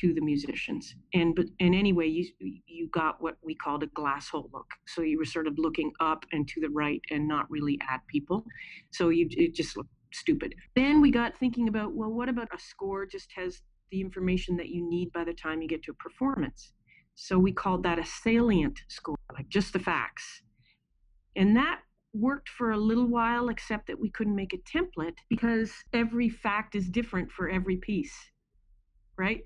to 0.00 0.14
the 0.14 0.20
musicians. 0.20 0.94
And 1.14 1.34
but 1.34 1.46
and 1.60 1.74
anyway, 1.74 2.08
you 2.08 2.26
you 2.66 2.88
got 2.92 3.22
what 3.22 3.36
we 3.42 3.54
called 3.54 3.82
a 3.82 3.88
glass 3.88 4.28
hole 4.28 4.50
look. 4.52 4.70
So 4.86 5.02
you 5.02 5.18
were 5.18 5.24
sort 5.24 5.46
of 5.46 5.54
looking 5.58 5.92
up 6.00 6.24
and 6.32 6.46
to 6.48 6.60
the 6.60 6.70
right 6.70 7.00
and 7.10 7.26
not 7.26 7.50
really 7.50 7.78
at 7.90 8.06
people. 8.08 8.44
So 8.90 9.08
you 9.10 9.26
it 9.30 9.54
just 9.54 9.76
looked 9.76 9.90
stupid. 10.12 10.54
Then 10.74 11.00
we 11.00 11.10
got 11.10 11.36
thinking 11.38 11.68
about 11.68 11.94
well, 11.94 12.10
what 12.10 12.28
about 12.28 12.48
a 12.54 12.58
score 12.58 13.06
just 13.06 13.28
has 13.36 13.60
the 13.90 14.00
information 14.00 14.56
that 14.56 14.68
you 14.68 14.88
need 14.88 15.12
by 15.12 15.24
the 15.24 15.32
time 15.32 15.62
you 15.62 15.68
get 15.68 15.82
to 15.84 15.92
a 15.92 15.94
performance. 15.94 16.72
So 17.14 17.38
we 17.38 17.52
called 17.52 17.82
that 17.82 17.98
a 17.98 18.04
salient 18.04 18.78
score, 18.88 19.16
like 19.32 19.48
just 19.48 19.72
the 19.72 19.78
facts. 19.78 20.42
And 21.36 21.56
that 21.56 21.80
worked 22.14 22.48
for 22.48 22.70
a 22.70 22.76
little 22.76 23.06
while, 23.06 23.48
except 23.48 23.86
that 23.86 23.98
we 23.98 24.10
couldn't 24.10 24.36
make 24.36 24.52
a 24.52 24.78
template 24.78 25.16
because 25.28 25.72
every 25.92 26.28
fact 26.28 26.74
is 26.74 26.88
different 26.88 27.30
for 27.30 27.48
every 27.48 27.76
piece, 27.76 28.14
right? 29.16 29.40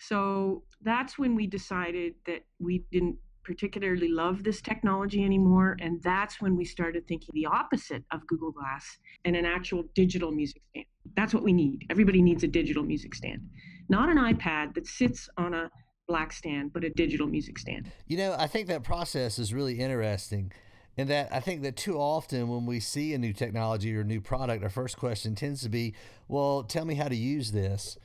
So 0.00 0.64
that's 0.82 1.18
when 1.18 1.34
we 1.36 1.46
decided 1.46 2.14
that 2.26 2.44
we 2.58 2.84
didn't 2.90 3.16
particularly 3.44 4.08
love 4.08 4.44
this 4.44 4.60
technology 4.60 5.24
anymore. 5.24 5.76
And 5.80 6.02
that's 6.02 6.40
when 6.40 6.56
we 6.56 6.64
started 6.64 7.06
thinking 7.06 7.30
the 7.32 7.46
opposite 7.46 8.04
of 8.10 8.26
Google 8.26 8.52
Glass 8.52 8.98
and 9.24 9.36
an 9.36 9.44
actual 9.44 9.84
digital 9.94 10.30
music 10.30 10.62
stand. 10.70 10.86
That's 11.16 11.34
what 11.34 11.42
we 11.42 11.52
need. 11.52 11.86
Everybody 11.90 12.22
needs 12.22 12.44
a 12.44 12.48
digital 12.48 12.82
music 12.82 13.14
stand, 13.14 13.40
not 13.88 14.08
an 14.08 14.18
iPad 14.18 14.74
that 14.74 14.86
sits 14.86 15.28
on 15.36 15.54
a 15.54 15.70
black 16.06 16.32
stand, 16.32 16.72
but 16.72 16.84
a 16.84 16.90
digital 16.90 17.26
music 17.26 17.58
stand. 17.58 17.90
You 18.06 18.16
know, 18.18 18.36
I 18.38 18.46
think 18.46 18.68
that 18.68 18.82
process 18.82 19.38
is 19.38 19.54
really 19.54 19.78
interesting. 19.80 20.52
And 20.96 21.08
that 21.08 21.32
I 21.32 21.40
think 21.40 21.62
that 21.62 21.76
too 21.76 21.96
often 21.96 22.48
when 22.48 22.66
we 22.66 22.80
see 22.80 23.14
a 23.14 23.18
new 23.18 23.32
technology 23.32 23.96
or 23.96 24.00
a 24.00 24.04
new 24.04 24.20
product, 24.20 24.62
our 24.62 24.70
first 24.70 24.98
question 24.98 25.34
tends 25.34 25.62
to 25.62 25.68
be, 25.68 25.94
well, 26.28 26.62
tell 26.62 26.84
me 26.84 26.94
how 26.94 27.08
to 27.08 27.16
use 27.16 27.52
this. 27.52 27.96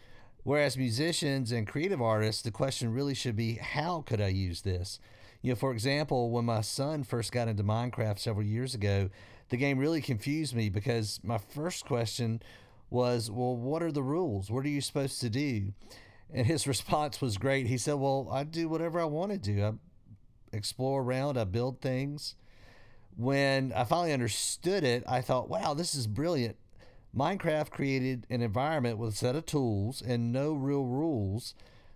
Whereas 0.46 0.78
musicians 0.78 1.52
and 1.52 1.66
creative 1.66 2.00
artists, 2.00 2.44
the 2.44 2.52
question 2.52 2.94
really 2.94 3.16
should 3.16 3.36
be, 3.36 3.56
how 3.56 4.04
could 4.06 4.22
I 4.22 4.28
use 4.28 4.62
this? 4.62 5.00
You 5.42 5.52
know, 5.52 5.56
for 5.56 5.72
example, 5.72 6.30
when 6.30 6.46
my 6.46 6.62
son 6.62 7.04
first 7.04 7.32
got 7.32 7.48
into 7.48 7.64
Minecraft 7.64 8.20
several 8.20 8.46
years 8.46 8.76
ago, 8.76 9.10
the 9.50 9.58
game 9.58 9.80
really 9.80 10.02
confused 10.02 10.56
me 10.56 10.70
because 10.70 11.20
my 11.24 11.40
first 11.40 11.86
question 11.86 12.44
was, 12.92 13.32
well, 13.32 13.56
what 13.56 13.82
are 13.82 13.92
the 13.92 14.04
rules? 14.04 14.52
What 14.52 14.66
are 14.66 14.70
you 14.70 14.82
supposed 14.82 15.20
to 15.22 15.32
do? 15.32 15.74
And 16.32 16.46
his 16.46 16.68
response 16.68 17.20
was 17.20 17.40
great. 17.40 17.66
He 17.66 17.80
said, 17.80 17.96
well, 17.96 18.30
I 18.32 18.44
do 18.44 18.70
whatever 18.70 19.00
I 19.00 19.06
want 19.06 19.32
to 19.32 19.40
do. 19.40 19.64
I 19.64 19.74
explore 20.56 21.02
around, 21.02 21.40
I 21.40 21.46
build 21.46 21.82
things. 21.82 22.36
When 23.18 23.74
I 23.74 23.84
finally 23.84 24.14
understood 24.14 24.84
it, 24.84 25.04
I 25.08 25.22
thought, 25.22 25.50
wow, 25.50 25.74
this 25.74 25.96
is 25.96 26.06
brilliant. 26.06 26.58
Minecraft 27.16 27.70
created 27.70 28.28
an 28.30 28.42
environment 28.42 28.98
with 28.98 29.14
a 29.14 29.18
set 29.18 29.36
of 29.36 29.46
tools 29.46 30.02
and 30.02 30.34
no 30.34 30.54
real 30.54 30.84
rules 30.84 31.56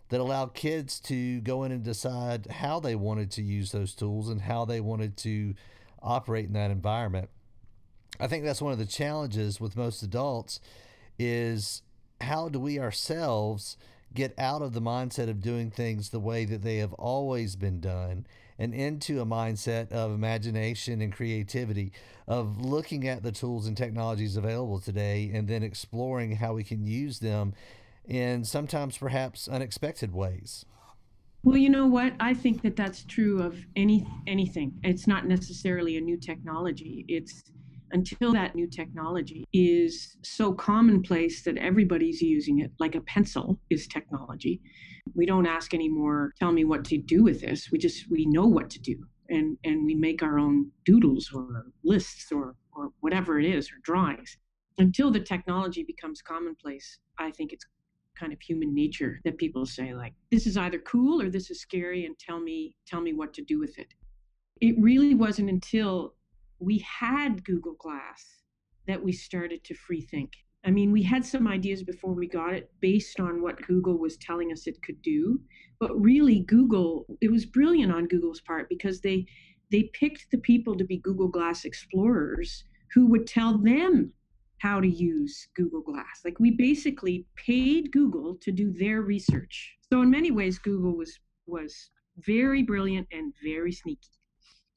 that 0.10 0.22
allowed 0.22 0.54
kids 0.54 1.00
to 1.02 1.42
go 1.42 1.64
in 1.64 1.72
and 1.72 1.84
decide 1.84 2.48
how 2.48 2.80
they 2.80 2.96
wanted 2.96 3.30
to 3.32 3.42
use 3.42 3.72
those 3.72 3.94
tools 3.94 4.30
and 4.30 4.42
how 4.42 4.66
they 4.66 4.80
wanted 4.80 5.18
to 5.18 5.54
operate 6.02 6.46
in 6.46 6.54
that 6.54 6.72
environment. 6.72 7.30
I 8.20 8.28
think 8.28 8.44
that's 8.44 8.62
one 8.62 8.72
of 8.74 8.80
the 8.80 8.86
challenges 8.86 9.60
with 9.60 9.78
most 9.78 10.02
adults 10.02 10.62
is 11.18 11.82
how 12.22 12.50
do 12.50 12.60
we 12.60 12.80
ourselves 12.80 13.78
get 14.14 14.34
out 14.40 14.62
of 14.62 14.74
the 14.74 14.82
mindset 14.82 15.30
of 15.30 15.42
doing 15.42 15.70
things 15.70 16.10
the 16.10 16.20
way 16.20 16.46
that 16.46 16.64
they 16.64 16.78
have 16.78 16.94
always 16.94 17.56
been 17.56 17.80
done 17.80 18.26
and 18.60 18.74
into 18.74 19.22
a 19.22 19.26
mindset 19.26 19.92
of 19.92 20.12
imagination 20.12 21.02
and 21.02 21.14
creativity, 21.14 21.94
of 22.28 22.62
looking 22.62 23.08
at 23.08 23.24
the 23.24 23.32
tools 23.32 23.66
and 23.66 23.76
technologies 23.76 24.36
available 24.36 24.80
today 24.80 25.32
and 25.34 25.48
then 25.48 25.64
exploring 25.64 26.36
how 26.36 26.54
we 26.54 26.64
can 26.64 26.86
use 26.86 27.20
them 27.20 27.54
in 28.06 28.44
sometimes 28.44 28.98
perhaps 28.98 29.48
unexpected 29.48 30.14
ways. 30.14 30.66
Well, 31.44 31.58
you 31.58 31.70
know 31.70 31.88
what? 31.88 32.14
I 32.20 32.34
think 32.34 32.62
that 32.64 32.76
that's 32.76 33.06
true 33.06 33.42
of 33.42 33.56
any 33.78 34.06
anything. 34.28 34.74
It's 34.84 35.08
not 35.08 35.26
necessarily 35.26 35.96
a 35.96 36.02
new 36.02 36.18
technology. 36.18 37.06
It's 37.08 37.42
until 37.92 38.34
that 38.34 38.56
new 38.56 38.68
technology 38.68 39.46
is 39.54 40.18
so 40.22 40.54
commonplace 40.54 41.44
that 41.44 41.58
everybody's 41.58 42.22
using 42.22 42.60
it, 42.60 42.72
like 42.78 42.96
a 42.96 43.02
pencil 43.02 43.60
is 43.70 43.88
technology. 43.88 44.62
We 45.16 45.26
don't 45.26 45.46
ask 45.46 45.74
anymore, 45.74 46.34
tell 46.40 46.52
me 46.52 46.66
what 46.66 46.86
to 46.86 46.98
do 46.98 47.24
with 47.24 47.42
this. 47.42 47.70
We 47.72 47.78
just, 47.78 48.10
we 48.10 48.26
know 48.26 48.46
what 48.46 48.70
to 48.72 48.80
do. 48.80 48.96
And, 49.30 49.58
and 49.64 49.86
we 49.86 49.96
make 49.96 50.24
our 50.24 50.40
own 50.40 50.72
doodles 50.86 51.30
or 51.34 51.66
lists 51.84 52.32
or, 52.32 52.56
or 52.74 52.90
whatever 53.02 53.40
it 53.40 53.46
is, 53.46 53.72
or 53.72 53.76
drawings. 53.84 54.38
Until 54.80 55.12
the 55.12 55.20
technology 55.20 55.84
becomes 55.84 56.22
commonplace, 56.22 57.00
I 57.20 57.32
think 57.32 57.54
it's 57.54 57.66
kind 58.20 58.34
of 58.34 58.42
human 58.42 58.74
nature 58.74 59.20
that 59.24 59.38
people 59.38 59.66
say 59.66 59.94
like 59.94 60.14
this 60.30 60.46
is 60.46 60.58
either 60.58 60.80
cool 60.80 61.22
or 61.22 61.30
this 61.30 61.50
is 61.50 61.62
scary 61.62 62.06
and 62.06 62.20
tell 62.20 62.42
me 62.42 62.76
tell 62.86 63.00
me 63.00 63.14
what 63.14 63.34
to 63.34 63.42
do 63.42 63.58
with 63.58 63.80
it 63.80 63.94
it 64.62 64.76
really 64.78 65.16
wasn't 65.16 65.50
until 65.50 66.16
we 66.60 66.80
had 66.80 67.46
Google 67.46 67.76
Glass 67.80 68.44
that 68.88 69.04
we 69.04 69.12
started 69.12 69.64
to 69.66 69.74
free 69.74 70.02
think. 70.02 70.32
I 70.66 70.72
mean, 70.72 70.92
we 70.92 71.02
had 71.04 71.26
some 71.26 71.48
ideas 71.48 71.84
before 71.84 72.14
we 72.14 72.28
got 72.28 72.54
it 72.54 72.70
based 72.82 73.20
on 73.20 73.42
what 73.42 73.62
Google 73.66 73.98
was 73.98 74.18
telling 74.18 74.52
us 74.52 74.68
it 74.68 74.82
could 74.84 75.02
do, 75.02 75.40
but 75.80 76.00
really 76.00 76.42
Google, 76.42 77.06
it 77.22 77.32
was 77.32 77.46
brilliant 77.46 77.94
on 77.94 78.08
Google's 78.08 78.42
part 78.42 78.68
because 78.70 79.00
they 79.02 79.26
they 79.72 79.84
picked 79.94 80.32
the 80.32 80.38
people 80.40 80.76
to 80.76 80.84
be 80.84 80.98
Google 80.98 81.28
Glass 81.28 81.64
explorers 81.64 82.64
who 82.94 83.06
would 83.08 83.28
tell 83.28 83.58
them 83.58 84.12
how 84.58 84.82
to 84.82 84.88
use 84.88 85.48
Google 85.56 85.82
Glass. 85.82 86.22
Like 86.26 86.40
we 86.40 86.52
basically 86.52 87.26
paid 87.36 87.92
Google 87.92 88.36
to 88.42 88.52
do 88.52 88.74
their 88.74 89.02
research. 89.02 89.76
So 89.92 90.02
in 90.02 90.10
many 90.10 90.32
ways 90.32 90.60
Google 90.60 90.98
was 90.98 91.20
was 91.46 91.92
very 92.18 92.64
brilliant 92.64 93.08
and 93.12 93.34
very 93.44 93.72
sneaky. 93.72 94.10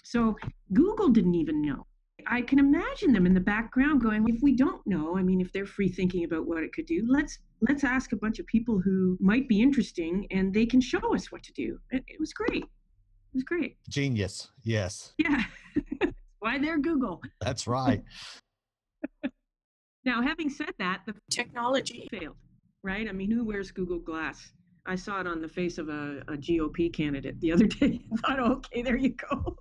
So 0.05 0.37
Google 0.73 1.09
didn't 1.09 1.35
even 1.35 1.63
know. 1.63 1.87
I 2.27 2.43
can 2.43 2.59
imagine 2.59 3.13
them 3.13 3.27
in 3.27 3.35
the 3.35 3.41
background 3.41 4.03
going, 4.03 4.27
if 4.29 4.43
we 4.43 4.55
don't 4.55 4.85
know, 4.87 5.17
I 5.17 5.23
mean, 5.23 5.41
if 5.41 5.53
they're 5.53 5.67
free 5.67 5.89
thinking 5.89 6.25
about 6.25 6.47
what 6.47 6.63
it 6.63 6.73
could 6.73 6.87
do, 6.87 7.05
let's 7.09 7.39
let's 7.69 7.85
ask 7.85 8.13
a 8.13 8.17
bunch 8.17 8.39
of 8.39 8.47
people 8.47 8.81
who 8.81 9.17
might 9.21 9.49
be 9.49 9.63
interesting 9.63 10.27
and 10.31 10.53
they 10.53 10.67
can 10.67 10.81
show 10.81 11.15
us 11.15 11.31
what 11.31 11.43
to 11.45 11.53
do. 11.53 11.79
It, 11.91 12.03
it 12.09 12.21
was 12.21 12.33
great. 12.33 12.65
It 12.65 13.35
was 13.35 13.45
great. 13.45 13.77
Genius. 13.89 14.51
Yes. 14.63 15.15
Yeah. 15.19 15.45
Why 16.41 16.59
they're 16.59 16.79
Google. 16.79 17.23
That's 17.41 17.67
right. 17.67 18.03
now, 20.05 20.23
having 20.23 20.51
said 20.51 20.73
that, 20.79 21.03
the 21.07 21.15
technology 21.31 22.09
failed, 22.11 22.37
right? 22.83 23.09
I 23.09 23.13
mean, 23.13 23.31
who 23.31 23.45
wears 23.45 23.71
Google 23.71 24.01
Glass? 24.01 24.53
I 24.85 24.97
saw 24.97 25.21
it 25.21 25.27
on 25.27 25.41
the 25.41 25.49
face 25.49 25.79
of 25.79 25.89
a, 25.89 26.23
a 26.29 26.37
GOP 26.37 26.93
candidate 26.93 27.41
the 27.41 27.53
other 27.53 27.67
day. 27.81 28.01
I 28.13 28.17
thought, 28.17 28.41
okay, 28.41 28.83
there 28.83 28.97
you 28.97 29.11
go. 29.11 29.57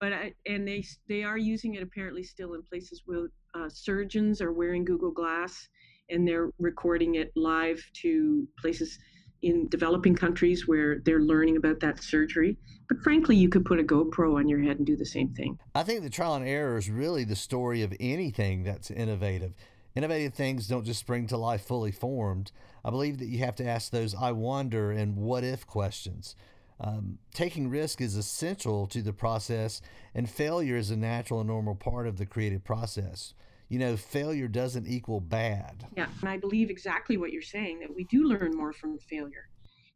But 0.00 0.12
I, 0.12 0.34
and 0.46 0.66
they 0.66 0.84
they 1.08 1.24
are 1.24 1.38
using 1.38 1.74
it 1.74 1.82
apparently 1.82 2.22
still 2.22 2.54
in 2.54 2.62
places 2.62 3.02
where 3.06 3.28
uh, 3.54 3.68
surgeons 3.68 4.40
are 4.40 4.52
wearing 4.52 4.84
Google 4.84 5.10
Glass 5.10 5.68
and 6.10 6.26
they're 6.26 6.50
recording 6.58 7.16
it 7.16 7.32
live 7.36 7.84
to 8.02 8.46
places 8.58 8.98
in 9.42 9.68
developing 9.68 10.14
countries 10.14 10.66
where 10.66 10.98
they're 11.04 11.20
learning 11.20 11.56
about 11.56 11.80
that 11.80 12.02
surgery. 12.02 12.56
But 12.88 12.98
frankly, 13.02 13.36
you 13.36 13.48
could 13.48 13.64
put 13.64 13.78
a 13.78 13.84
GoPro 13.84 14.36
on 14.36 14.48
your 14.48 14.60
head 14.60 14.78
and 14.78 14.86
do 14.86 14.96
the 14.96 15.06
same 15.06 15.32
thing. 15.34 15.58
I 15.74 15.82
think 15.84 16.02
the 16.02 16.10
trial 16.10 16.34
and 16.34 16.46
error 16.46 16.76
is 16.76 16.90
really 16.90 17.24
the 17.24 17.36
story 17.36 17.82
of 17.82 17.94
anything 18.00 18.64
that's 18.64 18.90
innovative. 18.90 19.54
Innovative 19.94 20.34
things 20.34 20.66
don't 20.66 20.84
just 20.84 21.00
spring 21.00 21.26
to 21.28 21.36
life 21.36 21.62
fully 21.62 21.92
formed. 21.92 22.50
I 22.84 22.90
believe 22.90 23.18
that 23.18 23.26
you 23.26 23.38
have 23.38 23.56
to 23.56 23.66
ask 23.66 23.90
those 23.90 24.14
I 24.14 24.32
wonder 24.32 24.90
and 24.90 25.16
what 25.16 25.44
if 25.44 25.66
questions. 25.66 26.34
Um, 26.80 27.18
taking 27.34 27.68
risk 27.68 28.00
is 28.00 28.16
essential 28.16 28.86
to 28.88 29.02
the 29.02 29.12
process, 29.12 29.80
and 30.14 30.30
failure 30.30 30.76
is 30.76 30.90
a 30.90 30.96
natural 30.96 31.40
and 31.40 31.48
normal 31.48 31.74
part 31.74 32.06
of 32.06 32.18
the 32.18 32.26
creative 32.26 32.64
process. 32.64 33.34
You 33.68 33.78
know, 33.78 33.96
failure 33.96 34.48
doesn't 34.48 34.86
equal 34.86 35.20
bad. 35.20 35.86
Yeah, 35.96 36.08
and 36.20 36.28
I 36.28 36.38
believe 36.38 36.70
exactly 36.70 37.16
what 37.16 37.32
you're 37.32 37.42
saying 37.42 37.80
that 37.80 37.94
we 37.94 38.04
do 38.04 38.24
learn 38.24 38.56
more 38.56 38.72
from 38.72 38.98
failure. 38.98 39.48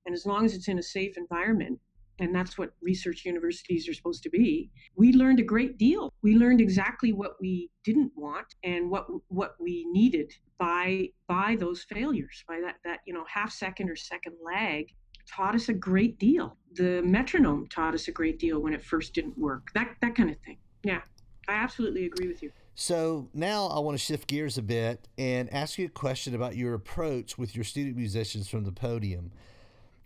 And 0.04 0.14
as 0.14 0.26
long 0.26 0.44
as 0.44 0.54
it's 0.54 0.68
in 0.68 0.78
a 0.78 0.82
safe 0.82 1.16
environment, 1.16 1.78
and 2.18 2.34
that's 2.34 2.58
what 2.58 2.72
research 2.82 3.24
universities 3.24 3.88
are 3.88 3.94
supposed 3.94 4.22
to 4.22 4.30
be 4.30 4.70
we 4.96 5.12
learned 5.12 5.40
a 5.40 5.44
great 5.44 5.78
deal 5.78 6.12
we 6.22 6.34
learned 6.34 6.60
exactly 6.60 7.12
what 7.12 7.36
we 7.40 7.70
didn't 7.84 8.12
want 8.16 8.46
and 8.64 8.90
what 8.90 9.06
what 9.28 9.54
we 9.58 9.86
needed 9.90 10.32
by 10.58 11.08
by 11.26 11.56
those 11.58 11.84
failures 11.88 12.44
by 12.46 12.60
that 12.60 12.76
that 12.84 13.00
you 13.06 13.14
know 13.14 13.24
half 13.26 13.50
second 13.50 13.88
or 13.88 13.96
second 13.96 14.34
lag 14.44 14.86
taught 15.26 15.54
us 15.54 15.68
a 15.68 15.74
great 15.74 16.18
deal 16.18 16.56
the 16.74 17.02
metronome 17.02 17.66
taught 17.68 17.94
us 17.94 18.08
a 18.08 18.12
great 18.12 18.38
deal 18.38 18.60
when 18.60 18.72
it 18.72 18.82
first 18.82 19.14
didn't 19.14 19.36
work 19.38 19.70
that 19.74 19.94
that 20.00 20.14
kind 20.14 20.30
of 20.30 20.36
thing 20.40 20.56
yeah 20.82 21.00
i 21.48 21.52
absolutely 21.52 22.06
agree 22.06 22.28
with 22.28 22.42
you 22.42 22.50
so 22.74 23.28
now 23.34 23.66
I 23.66 23.80
want 23.80 23.98
to 23.98 24.04
shift 24.04 24.28
gears 24.28 24.56
a 24.56 24.62
bit 24.62 25.06
and 25.18 25.52
ask 25.52 25.78
you 25.78 25.86
a 25.86 25.90
question 25.90 26.34
about 26.34 26.56
your 26.56 26.74
approach 26.74 27.36
with 27.36 27.54
your 27.54 27.64
student 27.64 27.96
musicians 27.96 28.48
from 28.48 28.64
the 28.64 28.72
podium. 28.72 29.30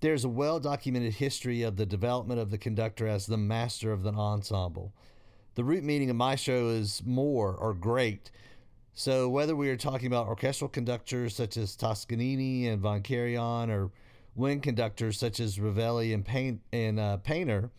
There's 0.01 0.25
a 0.25 0.29
well 0.29 0.59
documented 0.59 1.15
history 1.15 1.63
of 1.63 1.77
the 1.77 1.87
development 1.87 2.41
of 2.41 2.51
the 2.51 2.59
conductor 2.59 3.07
as 3.07 3.27
the 3.27 3.37
master 3.37 3.93
of 3.93 4.03
the 4.03 4.13
ensemble. 4.13 4.93
The 5.55 5.65
root 5.65 5.85
meaning 5.85 6.11
of 6.11 6.17
maestro 6.17 6.69
is 6.69 7.03
more 7.07 7.55
or 7.55 7.73
great. 7.73 8.31
So, 8.93 9.29
whether 9.29 9.55
we 9.55 9.71
are 9.71 9.77
talking 9.77 10.07
about 10.07 10.27
orchestral 10.27 10.69
conductors 10.69 11.37
such 11.37 11.57
as 11.57 11.77
Toscanini 11.77 12.67
and 12.67 12.81
Von 12.81 13.03
Karajan 13.03 13.71
or 13.71 13.91
wind 14.37 14.63
conductors 14.63 15.19
such 15.19 15.41
as 15.41 15.59
Revelli 15.59 16.13
and, 16.13 16.25
Pain- 16.25 16.61
and 16.73 17.01
uh, 17.01 17.17
Paynter, 17.19 17.71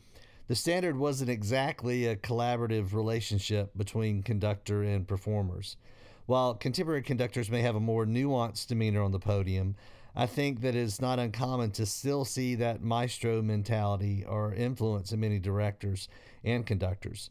the 0.47 0.55
standard 0.55 0.97
wasn't 0.97 1.29
exactly 1.29 2.05
a 2.05 2.15
collaborative 2.15 2.93
relationship 2.93 3.77
between 3.77 4.23
conductor 4.23 4.81
and 4.81 5.07
performers. 5.07 5.77
While 6.25 6.55
contemporary 6.55 7.03
conductors 7.03 7.49
may 7.49 7.61
have 7.61 7.75
a 7.75 7.81
more 7.81 8.05
nuanced 8.05 8.67
demeanor 8.67 9.01
on 9.01 9.11
the 9.11 9.19
podium, 9.19 9.75
I 10.15 10.25
think 10.25 10.61
that 10.61 10.75
it's 10.75 10.99
not 10.99 11.19
uncommon 11.19 11.71
to 11.71 11.85
still 11.85 12.25
see 12.25 12.55
that 12.55 12.81
maestro 12.81 13.41
mentality 13.41 14.25
or 14.27 14.53
influence 14.53 15.11
in 15.11 15.19
many 15.19 15.37
directors 15.37 16.09
and 16.43 16.65
conductors. 16.65 17.29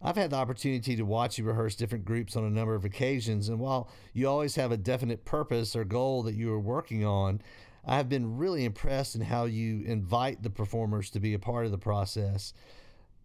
I've 0.00 0.16
had 0.16 0.30
the 0.30 0.36
opportunity 0.36 0.96
to 0.96 1.02
watch 1.02 1.38
you 1.38 1.44
rehearse 1.44 1.74
different 1.74 2.04
groups 2.04 2.36
on 2.36 2.44
a 2.44 2.50
number 2.50 2.74
of 2.74 2.84
occasions, 2.84 3.48
and 3.48 3.58
while 3.58 3.88
you 4.12 4.28
always 4.28 4.56
have 4.56 4.72
a 4.72 4.76
definite 4.76 5.24
purpose 5.24 5.74
or 5.74 5.84
goal 5.84 6.22
that 6.24 6.34
you 6.34 6.52
are 6.52 6.60
working 6.60 7.04
on, 7.04 7.40
I 7.84 7.96
have 7.96 8.08
been 8.08 8.36
really 8.36 8.64
impressed 8.64 9.14
in 9.14 9.22
how 9.22 9.44
you 9.44 9.82
invite 9.84 10.42
the 10.42 10.50
performers 10.50 11.10
to 11.10 11.20
be 11.20 11.34
a 11.34 11.38
part 11.38 11.64
of 11.64 11.72
the 11.72 11.78
process 11.78 12.52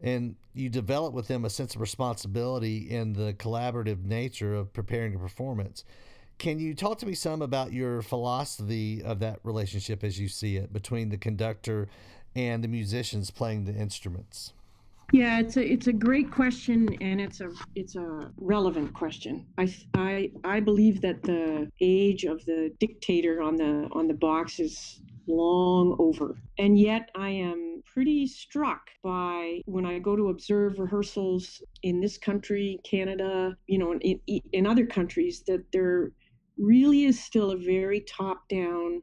and 0.02 0.36
you 0.54 0.70
develop 0.70 1.14
with 1.14 1.28
them 1.28 1.46
a 1.46 1.50
sense 1.50 1.76
of 1.76 1.82
responsibility 1.82 2.90
in 2.90 3.14
the 3.14 3.34
collaborative 3.34 4.04
nature 4.04 4.54
of 4.54 4.74
preparing 4.74 5.16
a 5.16 5.20
performance. 5.20 5.84
Can 6.38 6.60
you 6.60 6.76
talk 6.76 7.00
to 7.00 7.06
me 7.06 7.16
some 7.16 7.42
about 7.42 7.74
your 7.74 8.02
philosophy 8.02 9.02
of 9.02 9.20
that 9.20 9.40
relationship 9.44 10.04
as 10.04 10.20
you 10.20 10.28
see 10.28 10.56
it 10.56 10.72
between 10.72 11.10
the 11.10 11.18
conductor 11.18 11.88
and 12.36 12.64
the 12.64 12.68
musicians 12.68 13.32
playing 13.32 13.66
the 13.66 13.74
instruments? 13.74 14.54
Yeah, 15.12 15.40
it's 15.40 15.56
a 15.56 15.66
it's 15.66 15.88
a 15.88 15.94
great 15.94 16.32
question 16.32 16.90
and 17.02 17.22
it's 17.22 17.40
a 17.40 17.50
it's 17.76 17.96
a 17.96 18.30
relevant 18.38 18.94
question. 18.94 19.48
I 19.58 19.74
I 19.94 20.32
I 20.44 20.60
believe 20.60 21.00
that 21.02 21.24
the 21.24 21.70
age 21.80 22.26
of 22.26 22.44
the 22.46 22.72
dictator 22.80 23.42
on 23.42 23.56
the 23.56 23.88
on 23.94 24.08
the 24.10 24.14
box 24.14 24.60
is 24.60 25.02
long 25.26 25.96
over. 26.00 26.38
And 26.60 26.78
yet 26.78 27.10
I 27.16 27.30
am 27.30 27.84
pretty 27.94 28.28
struck 28.28 28.82
by 29.02 29.62
when 29.66 29.86
I 29.86 30.00
go 30.00 30.16
to 30.18 30.28
observe 30.30 30.78
rehearsals 30.78 31.62
in 31.84 32.02
this 32.02 32.18
country, 32.18 32.80
Canada, 32.84 33.56
you 33.68 33.78
know, 33.80 33.94
in 34.02 34.20
in 34.52 34.68
other 34.68 34.86
countries 34.86 35.42
that 35.48 35.64
there 35.72 36.12
really 36.58 37.06
is 37.06 37.18
still 37.24 37.52
a 37.52 37.58
very 37.58 38.02
top 38.02 38.50
down 38.50 39.02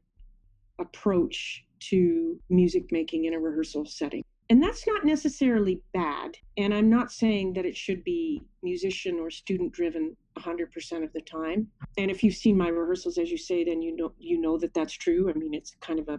approach 0.78 1.64
to 1.90 2.38
music 2.50 2.84
making 2.90 3.24
in 3.24 3.34
a 3.34 3.38
rehearsal 3.40 3.86
setting. 3.86 4.22
And 4.50 4.62
that's 4.62 4.86
not 4.86 5.04
necessarily 5.06 5.80
bad. 5.94 6.36
And 6.58 6.74
I'm 6.74 6.90
not 6.90 7.10
saying 7.10 7.54
that 7.54 7.64
it 7.64 7.76
should 7.76 8.04
be 8.04 8.42
musician 8.62 9.18
or 9.18 9.30
student 9.30 9.72
driven 9.72 10.14
100% 10.38 11.02
of 11.02 11.12
the 11.14 11.22
time. 11.22 11.66
And 11.96 12.10
if 12.10 12.22
you've 12.22 12.34
seen 12.34 12.56
my 12.56 12.68
rehearsals, 12.68 13.16
as 13.16 13.30
you 13.30 13.38
say, 13.38 13.64
then 13.64 13.80
you 13.80 13.96
know 13.96 14.12
you 14.18 14.40
know 14.40 14.58
that 14.58 14.74
that's 14.74 14.92
true. 14.92 15.30
I 15.30 15.38
mean, 15.38 15.54
it's 15.54 15.74
kind 15.80 15.98
of 15.98 16.08
a 16.08 16.18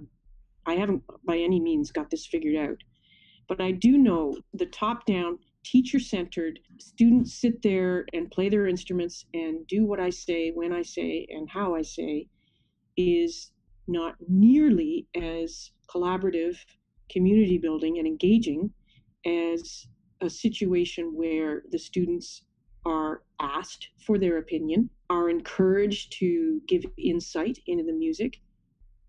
I 0.65 0.73
haven't 0.73 1.03
by 1.25 1.37
any 1.37 1.59
means 1.59 1.91
got 1.91 2.09
this 2.09 2.25
figured 2.25 2.55
out, 2.55 2.77
but 3.47 3.61
I 3.61 3.71
do 3.71 3.97
know 3.97 4.35
the 4.53 4.65
top 4.65 5.05
down, 5.05 5.37
teacher 5.63 5.99
centered, 5.99 6.59
students 6.79 7.39
sit 7.39 7.61
there 7.61 8.05
and 8.13 8.31
play 8.31 8.49
their 8.49 8.67
instruments 8.67 9.25
and 9.35 9.67
do 9.67 9.85
what 9.85 9.99
I 9.99 10.09
say, 10.09 10.51
when 10.51 10.73
I 10.73 10.81
say, 10.81 11.27
and 11.29 11.47
how 11.47 11.75
I 11.75 11.83
say 11.83 12.27
is 12.97 13.51
not 13.87 14.15
nearly 14.27 15.07
as 15.15 15.71
collaborative 15.87 16.57
community 17.09 17.57
building 17.57 17.97
and 17.97 18.07
engaging 18.07 18.71
as 19.25 19.87
a 20.21 20.29
situation 20.29 21.11
where 21.15 21.63
the 21.71 21.79
students 21.79 22.43
are 22.85 23.23
asked 23.41 23.89
for 24.05 24.17
their 24.17 24.37
opinion, 24.37 24.89
are 25.09 25.29
encouraged 25.29 26.11
to 26.19 26.61
give 26.67 26.85
insight 26.97 27.57
into 27.67 27.83
the 27.83 27.93
music, 27.93 28.39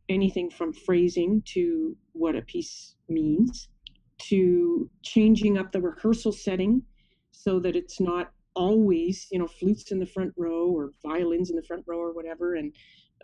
anything 0.08 0.50
from 0.50 0.72
phrasing 0.72 1.42
to 1.44 1.96
what 2.12 2.36
a 2.36 2.42
piece 2.42 2.94
means, 3.08 3.68
to 4.18 4.90
changing 5.02 5.58
up 5.58 5.72
the 5.72 5.80
rehearsal 5.80 6.32
setting 6.32 6.82
so 7.32 7.60
that 7.60 7.76
it's 7.76 8.00
not 8.00 8.32
always, 8.54 9.26
you 9.30 9.38
know, 9.38 9.46
flutes 9.46 9.92
in 9.92 9.98
the 9.98 10.06
front 10.06 10.32
row 10.36 10.68
or 10.68 10.90
violins 11.04 11.50
in 11.50 11.56
the 11.56 11.62
front 11.62 11.84
row 11.86 11.98
or 11.98 12.14
whatever. 12.14 12.54
And 12.54 12.72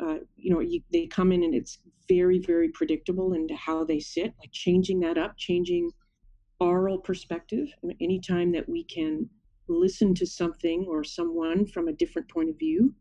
uh, 0.00 0.16
you 0.36 0.52
know, 0.52 0.60
you, 0.60 0.80
they 0.92 1.06
come 1.06 1.32
in 1.32 1.42
and 1.44 1.54
it's 1.54 1.78
very, 2.08 2.38
very 2.38 2.68
predictable 2.70 3.34
into 3.34 3.54
how 3.54 3.84
they 3.84 4.00
sit, 4.00 4.34
like 4.38 4.52
changing 4.52 5.00
that 5.00 5.18
up, 5.18 5.36
changing 5.36 5.90
aural 6.60 6.98
perspective. 6.98 7.68
anytime 8.00 8.52
that 8.52 8.68
we 8.68 8.84
can 8.84 9.28
listen 9.68 10.14
to 10.14 10.26
something 10.26 10.86
or 10.88 11.04
someone 11.04 11.66
from 11.66 11.88
a 11.88 11.92
different 11.92 12.28
point 12.28 12.50
of 12.50 12.58
view 12.58 12.94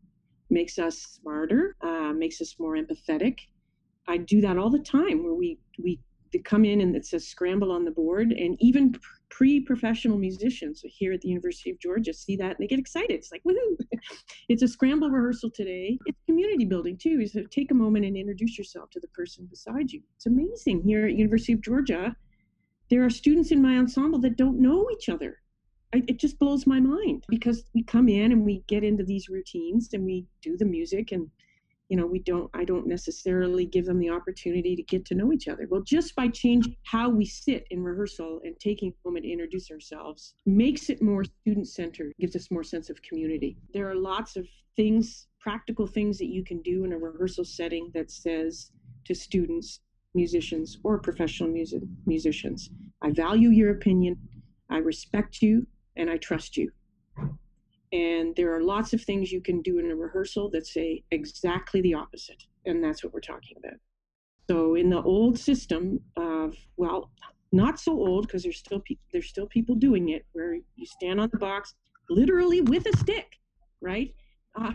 makes 0.50 0.78
us 0.78 0.98
smarter, 0.98 1.76
uh, 1.82 2.12
makes 2.12 2.40
us 2.40 2.56
more 2.58 2.76
empathetic. 2.76 3.38
I 4.08 4.18
do 4.18 4.40
that 4.40 4.58
all 4.58 4.70
the 4.70 4.78
time 4.78 5.22
where 5.22 5.34
we, 5.34 5.58
we 5.82 6.00
come 6.44 6.64
in 6.64 6.80
and 6.80 6.96
it 6.96 7.06
says 7.06 7.26
scramble 7.28 7.70
on 7.72 7.84
the 7.84 7.90
board 7.90 8.32
and 8.32 8.56
even 8.60 8.94
pre-professional 9.32 10.18
musicians 10.18 10.82
here 10.84 11.10
at 11.14 11.22
the 11.22 11.28
University 11.28 11.70
of 11.70 11.80
Georgia 11.80 12.12
see 12.12 12.36
that 12.36 12.50
and 12.50 12.56
they 12.60 12.66
get 12.66 12.78
excited. 12.78 13.12
It's 13.12 13.32
like, 13.32 13.42
woohoo! 13.44 13.78
it's 14.50 14.62
a 14.62 14.68
scramble 14.68 15.08
rehearsal 15.08 15.50
today. 15.50 15.98
It's 16.04 16.20
community 16.26 16.66
building 16.66 16.98
too. 16.98 17.26
So 17.26 17.42
take 17.50 17.70
a 17.70 17.74
moment 17.74 18.04
and 18.04 18.14
introduce 18.14 18.58
yourself 18.58 18.90
to 18.90 19.00
the 19.00 19.08
person 19.08 19.46
beside 19.46 19.90
you. 19.90 20.02
It's 20.16 20.26
amazing. 20.26 20.82
Here 20.82 21.06
at 21.06 21.14
University 21.14 21.54
of 21.54 21.62
Georgia, 21.62 22.14
there 22.90 23.02
are 23.06 23.10
students 23.10 23.52
in 23.52 23.62
my 23.62 23.78
ensemble 23.78 24.18
that 24.20 24.36
don't 24.36 24.60
know 24.60 24.86
each 24.92 25.08
other. 25.08 25.38
I, 25.94 26.02
it 26.08 26.18
just 26.18 26.38
blows 26.38 26.66
my 26.66 26.78
mind 26.78 27.24
because 27.30 27.64
we 27.74 27.82
come 27.82 28.10
in 28.10 28.32
and 28.32 28.44
we 28.44 28.62
get 28.68 28.84
into 28.84 29.02
these 29.02 29.30
routines 29.30 29.88
and 29.94 30.04
we 30.04 30.26
do 30.42 30.58
the 30.58 30.66
music 30.66 31.10
and 31.10 31.30
you 31.92 31.98
know 31.98 32.06
we 32.06 32.20
don't 32.20 32.48
i 32.54 32.64
don't 32.64 32.86
necessarily 32.86 33.66
give 33.66 33.84
them 33.84 33.98
the 33.98 34.08
opportunity 34.08 34.74
to 34.74 34.82
get 34.84 35.04
to 35.04 35.14
know 35.14 35.30
each 35.30 35.46
other. 35.46 35.66
Well 35.68 35.82
just 35.82 36.16
by 36.16 36.28
changing 36.28 36.74
how 36.84 37.10
we 37.10 37.26
sit 37.26 37.66
in 37.68 37.84
rehearsal 37.84 38.40
and 38.44 38.58
taking 38.58 38.88
a 38.92 39.06
moment 39.06 39.26
to 39.26 39.30
introduce 39.30 39.70
ourselves 39.70 40.34
makes 40.46 40.88
it 40.88 41.02
more 41.02 41.22
student 41.22 41.68
centered 41.68 42.14
gives 42.18 42.34
us 42.34 42.50
more 42.50 42.64
sense 42.64 42.88
of 42.88 43.02
community. 43.02 43.58
There 43.74 43.90
are 43.90 43.94
lots 43.94 44.36
of 44.36 44.46
things 44.74 45.26
practical 45.38 45.86
things 45.86 46.16
that 46.16 46.32
you 46.32 46.42
can 46.42 46.62
do 46.62 46.84
in 46.86 46.94
a 46.94 46.98
rehearsal 46.98 47.44
setting 47.44 47.90
that 47.92 48.10
says 48.10 48.70
to 49.04 49.14
students 49.14 49.80
musicians 50.14 50.78
or 50.84 50.98
professional 50.98 51.50
music 51.50 51.82
musicians 52.06 52.70
i 53.02 53.10
value 53.10 53.50
your 53.50 53.70
opinion 53.70 54.16
i 54.70 54.78
respect 54.78 55.42
you 55.42 55.66
and 55.96 56.08
i 56.08 56.16
trust 56.16 56.56
you 56.56 56.70
and 57.92 58.34
there 58.36 58.54
are 58.54 58.62
lots 58.62 58.92
of 58.92 59.02
things 59.02 59.30
you 59.30 59.40
can 59.40 59.60
do 59.60 59.78
in 59.78 59.90
a 59.90 59.94
rehearsal 59.94 60.50
that 60.50 60.66
say 60.66 61.04
exactly 61.10 61.80
the 61.82 61.94
opposite. 61.94 62.42
And 62.64 62.82
that's 62.82 63.04
what 63.04 63.12
we're 63.12 63.20
talking 63.20 63.56
about. 63.58 63.78
So 64.48 64.74
in 64.74 64.90
the 64.90 65.02
old 65.02 65.38
system 65.38 66.00
of, 66.16 66.56
well, 66.76 67.10
not 67.52 67.78
so 67.78 67.92
old 67.92 68.26
because 68.26 68.42
there's 68.42 68.58
still 68.58 68.80
pe- 68.80 68.96
there's 69.12 69.28
still 69.28 69.46
people 69.46 69.74
doing 69.74 70.08
it 70.08 70.24
where 70.32 70.54
you 70.54 70.86
stand 70.86 71.20
on 71.20 71.28
the 71.30 71.38
box 71.38 71.74
literally 72.08 72.62
with 72.62 72.86
a 72.86 72.96
stick, 72.96 73.38
right? 73.80 74.14
Uh, 74.58 74.72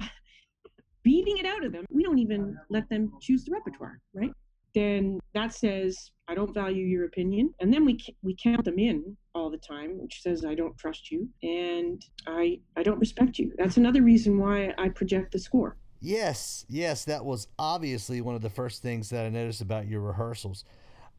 beating 1.04 1.38
it 1.38 1.46
out 1.46 1.66
of 1.66 1.72
them. 1.72 1.86
We 1.90 2.04
don't 2.04 2.20
even 2.20 2.58
let 2.70 2.88
them 2.90 3.14
choose 3.20 3.44
the 3.46 3.52
repertoire, 3.52 4.00
right? 4.14 4.32
Then 4.78 5.20
that 5.34 5.54
says 5.54 6.12
I 6.28 6.36
don't 6.36 6.54
value 6.54 6.86
your 6.86 7.06
opinion, 7.06 7.54
and 7.60 7.74
then 7.74 7.86
we 7.86 8.00
we 8.22 8.36
count 8.36 8.66
them 8.66 8.78
in 8.78 9.18
all 9.34 9.50
the 9.50 9.58
time, 9.58 9.98
which 10.00 10.22
says 10.22 10.46
I 10.46 10.56
don't 10.56 10.78
trust 10.78 11.10
you 11.10 11.28
and 11.42 12.04
I 12.28 12.60
I 12.76 12.84
don't 12.84 13.00
respect 13.00 13.40
you. 13.40 13.54
That's 13.58 13.78
another 13.78 14.04
reason 14.04 14.38
why 14.38 14.74
I 14.78 14.90
project 14.90 15.32
the 15.32 15.40
score. 15.40 15.78
Yes, 16.00 16.66
yes, 16.70 17.06
that 17.06 17.26
was 17.26 17.48
obviously 17.58 18.22
one 18.22 18.36
of 18.36 18.42
the 18.42 18.50
first 18.50 18.84
things 18.84 19.10
that 19.10 19.26
I 19.26 19.30
noticed 19.30 19.62
about 19.62 19.88
your 19.88 20.02
rehearsals. 20.02 20.64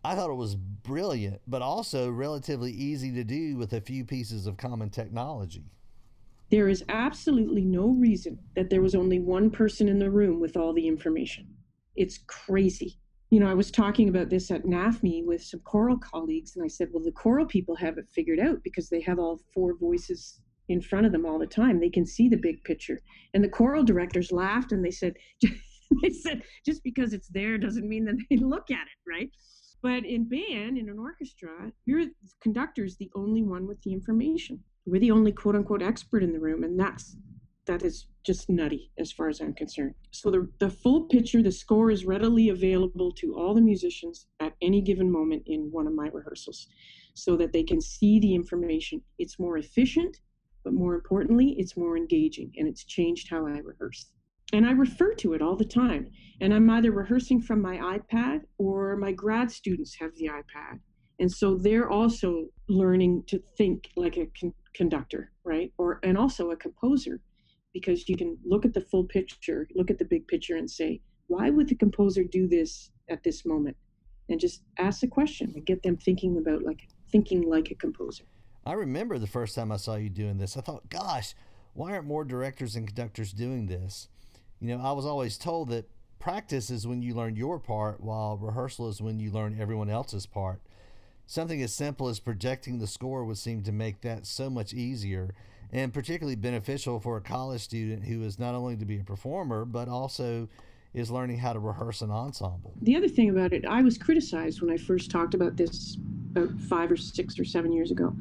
I 0.04 0.14
thought 0.14 0.30
it 0.30 0.34
was 0.34 0.54
brilliant, 0.54 1.40
but 1.48 1.62
also 1.62 2.08
relatively 2.08 2.70
easy 2.70 3.12
to 3.12 3.24
do 3.24 3.56
with 3.56 3.72
a 3.72 3.80
few 3.80 4.04
pieces 4.04 4.46
of 4.46 4.56
common 4.56 4.90
technology. 4.90 5.64
There 6.50 6.68
is 6.68 6.84
absolutely 6.88 7.62
no 7.62 7.88
reason 7.88 8.38
that 8.54 8.70
there 8.70 8.80
was 8.80 8.94
only 8.94 9.18
one 9.18 9.50
person 9.50 9.88
in 9.88 9.98
the 9.98 10.10
room 10.10 10.40
with 10.40 10.56
all 10.56 10.72
the 10.72 10.86
information. 10.86 11.48
It's 11.96 12.18
crazy 12.28 13.00
you 13.30 13.40
know, 13.40 13.48
I 13.48 13.54
was 13.54 13.70
talking 13.70 14.08
about 14.08 14.30
this 14.30 14.50
at 14.50 14.64
NAFME 14.64 15.24
with 15.26 15.42
some 15.42 15.60
choral 15.60 15.98
colleagues, 15.98 16.56
and 16.56 16.64
I 16.64 16.68
said, 16.68 16.88
well, 16.92 17.04
the 17.04 17.12
choral 17.12 17.46
people 17.46 17.76
have 17.76 17.98
it 17.98 18.08
figured 18.10 18.40
out 18.40 18.62
because 18.64 18.88
they 18.88 19.00
have 19.02 19.18
all 19.18 19.40
four 19.52 19.74
voices 19.76 20.40
in 20.68 20.80
front 20.80 21.06
of 21.06 21.12
them 21.12 21.26
all 21.26 21.38
the 21.38 21.46
time. 21.46 21.78
They 21.78 21.90
can 21.90 22.06
see 22.06 22.28
the 22.28 22.36
big 22.36 22.62
picture. 22.64 23.00
And 23.34 23.44
the 23.44 23.48
choral 23.48 23.84
directors 23.84 24.32
laughed 24.32 24.72
and 24.72 24.84
they 24.84 24.90
said, 24.90 25.14
they 25.42 26.10
said, 26.10 26.42
just 26.64 26.82
because 26.82 27.12
it's 27.12 27.28
there 27.28 27.58
doesn't 27.58 27.88
mean 27.88 28.04
that 28.06 28.16
they 28.30 28.36
look 28.36 28.70
at 28.70 28.86
it, 28.86 29.10
right? 29.10 29.30
But 29.82 30.04
in 30.04 30.28
band, 30.28 30.76
in 30.76 30.88
an 30.88 30.98
orchestra, 30.98 31.72
you're 31.86 32.06
the 32.06 32.96
the 32.98 33.10
only 33.14 33.42
one 33.42 33.66
with 33.66 33.80
the 33.82 33.92
information. 33.92 34.62
We're 34.86 35.00
the 35.00 35.12
only 35.12 35.32
quote 35.32 35.54
unquote 35.54 35.82
expert 35.82 36.22
in 36.22 36.32
the 36.32 36.40
room, 36.40 36.64
and 36.64 36.78
that's 36.80 37.16
that 37.68 37.82
is 37.82 38.06
just 38.24 38.50
nutty 38.50 38.90
as 38.98 39.12
far 39.12 39.28
as 39.28 39.40
I'm 39.40 39.54
concerned. 39.54 39.94
So 40.10 40.30
the, 40.30 40.48
the 40.58 40.70
full 40.70 41.02
picture, 41.04 41.42
the 41.42 41.52
score 41.52 41.90
is 41.90 42.04
readily 42.04 42.48
available 42.48 43.12
to 43.12 43.36
all 43.36 43.54
the 43.54 43.60
musicians 43.60 44.26
at 44.40 44.54
any 44.60 44.80
given 44.80 45.10
moment 45.10 45.44
in 45.46 45.70
one 45.70 45.86
of 45.86 45.94
my 45.94 46.08
rehearsals 46.08 46.66
so 47.14 47.36
that 47.36 47.52
they 47.52 47.62
can 47.62 47.80
see 47.80 48.18
the 48.18 48.34
information. 48.34 49.00
It's 49.18 49.38
more 49.38 49.58
efficient, 49.58 50.16
but 50.64 50.72
more 50.72 50.94
importantly, 50.94 51.54
it's 51.58 51.76
more 51.76 51.96
engaging 51.96 52.52
and 52.56 52.66
it's 52.66 52.84
changed 52.84 53.28
how 53.30 53.46
I 53.46 53.58
rehearse. 53.58 54.10
And 54.52 54.66
I 54.66 54.72
refer 54.72 55.14
to 55.14 55.34
it 55.34 55.42
all 55.42 55.56
the 55.56 55.64
time. 55.64 56.08
And 56.40 56.54
I'm 56.54 56.68
either 56.70 56.90
rehearsing 56.90 57.40
from 57.42 57.60
my 57.60 57.76
iPad 57.76 58.40
or 58.56 58.96
my 58.96 59.12
grad 59.12 59.50
students 59.50 59.94
have 60.00 60.10
the 60.16 60.26
iPad. 60.26 60.80
And 61.20 61.30
so 61.30 61.56
they're 61.56 61.90
also 61.90 62.46
learning 62.68 63.24
to 63.26 63.42
think 63.58 63.90
like 63.96 64.16
a 64.16 64.28
con- 64.40 64.54
conductor, 64.74 65.32
right? 65.44 65.72
Or 65.76 66.00
and 66.02 66.16
also 66.16 66.50
a 66.50 66.56
composer 66.56 67.20
because 67.72 68.08
you 68.08 68.16
can 68.16 68.38
look 68.44 68.64
at 68.64 68.74
the 68.74 68.80
full 68.80 69.04
picture, 69.04 69.66
look 69.74 69.90
at 69.90 69.98
the 69.98 70.04
big 70.04 70.26
picture, 70.26 70.56
and 70.56 70.70
say, 70.70 71.00
why 71.26 71.50
would 71.50 71.68
the 71.68 71.74
composer 71.74 72.24
do 72.24 72.48
this 72.48 72.90
at 73.08 73.22
this 73.22 73.44
moment? 73.44 73.76
And 74.28 74.40
just 74.40 74.62
ask 74.78 75.00
the 75.00 75.06
question 75.06 75.52
and 75.54 75.64
get 75.64 75.82
them 75.82 75.96
thinking 75.96 76.38
about 76.38 76.62
like 76.62 76.88
thinking 77.10 77.48
like 77.48 77.70
a 77.70 77.74
composer. 77.74 78.24
I 78.66 78.72
remember 78.74 79.18
the 79.18 79.26
first 79.26 79.54
time 79.54 79.72
I 79.72 79.76
saw 79.76 79.94
you 79.94 80.10
doing 80.10 80.38
this. 80.38 80.56
I 80.56 80.60
thought, 80.60 80.90
gosh, 80.90 81.34
why 81.72 81.92
aren't 81.92 82.06
more 82.06 82.24
directors 82.24 82.76
and 82.76 82.86
conductors 82.86 83.32
doing 83.32 83.66
this? 83.66 84.08
You 84.60 84.76
know, 84.76 84.82
I 84.82 84.92
was 84.92 85.06
always 85.06 85.38
told 85.38 85.70
that 85.70 85.88
practice 86.18 86.68
is 86.68 86.86
when 86.86 87.00
you 87.00 87.14
learn 87.14 87.36
your 87.36 87.58
part, 87.58 88.02
while 88.02 88.36
rehearsal 88.36 88.88
is 88.88 89.00
when 89.00 89.18
you 89.18 89.30
learn 89.30 89.58
everyone 89.58 89.88
else's 89.88 90.26
part. 90.26 90.60
Something 91.26 91.62
as 91.62 91.74
simple 91.74 92.08
as 92.08 92.20
projecting 92.20 92.78
the 92.78 92.86
score 92.86 93.24
would 93.24 93.38
seem 93.38 93.62
to 93.62 93.72
make 93.72 94.00
that 94.00 94.26
so 94.26 94.50
much 94.50 94.74
easier 94.74 95.34
and 95.72 95.92
particularly 95.92 96.36
beneficial 96.36 97.00
for 97.00 97.16
a 97.16 97.20
college 97.20 97.62
student 97.62 98.04
who 98.04 98.22
is 98.22 98.38
not 98.38 98.54
only 98.54 98.76
to 98.76 98.84
be 98.84 99.00
a 99.00 99.04
performer 99.04 99.64
but 99.64 99.88
also 99.88 100.48
is 100.94 101.10
learning 101.10 101.38
how 101.38 101.52
to 101.52 101.58
rehearse 101.58 102.00
an 102.00 102.10
ensemble. 102.10 102.72
The 102.82 102.96
other 102.96 103.08
thing 103.08 103.30
about 103.30 103.52
it, 103.52 103.64
I 103.66 103.82
was 103.82 103.98
criticized 103.98 104.62
when 104.62 104.70
I 104.70 104.76
first 104.76 105.10
talked 105.10 105.34
about 105.34 105.56
this 105.56 105.96
about 106.30 106.58
five 106.60 106.90
or 106.90 106.96
six 106.96 107.38
or 107.38 107.44
seven 107.44 107.72
years 107.72 107.90
ago. 107.90 108.14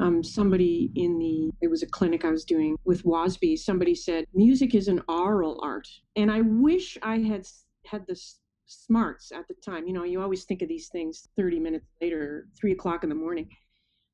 Um, 0.00 0.24
somebody 0.24 0.90
in 0.94 1.18
the 1.18 1.50
it 1.60 1.68
was 1.68 1.82
a 1.82 1.86
clinic 1.86 2.24
I 2.24 2.30
was 2.30 2.44
doing 2.44 2.76
with 2.84 3.04
WASB. 3.04 3.58
Somebody 3.58 3.94
said 3.94 4.24
music 4.32 4.74
is 4.74 4.88
an 4.88 5.02
oral 5.08 5.60
art, 5.62 5.88
and 6.16 6.30
I 6.30 6.40
wish 6.40 6.96
I 7.02 7.18
had 7.18 7.46
had 7.84 8.06
the 8.06 8.18
smarts 8.64 9.30
at 9.30 9.46
the 9.48 9.54
time. 9.54 9.86
You 9.86 9.92
know, 9.92 10.04
you 10.04 10.22
always 10.22 10.44
think 10.44 10.62
of 10.62 10.68
these 10.68 10.88
things 10.88 11.28
30 11.36 11.58
minutes 11.58 11.86
later, 12.00 12.46
three 12.58 12.72
o'clock 12.72 13.02
in 13.02 13.10
the 13.10 13.14
morning. 13.14 13.50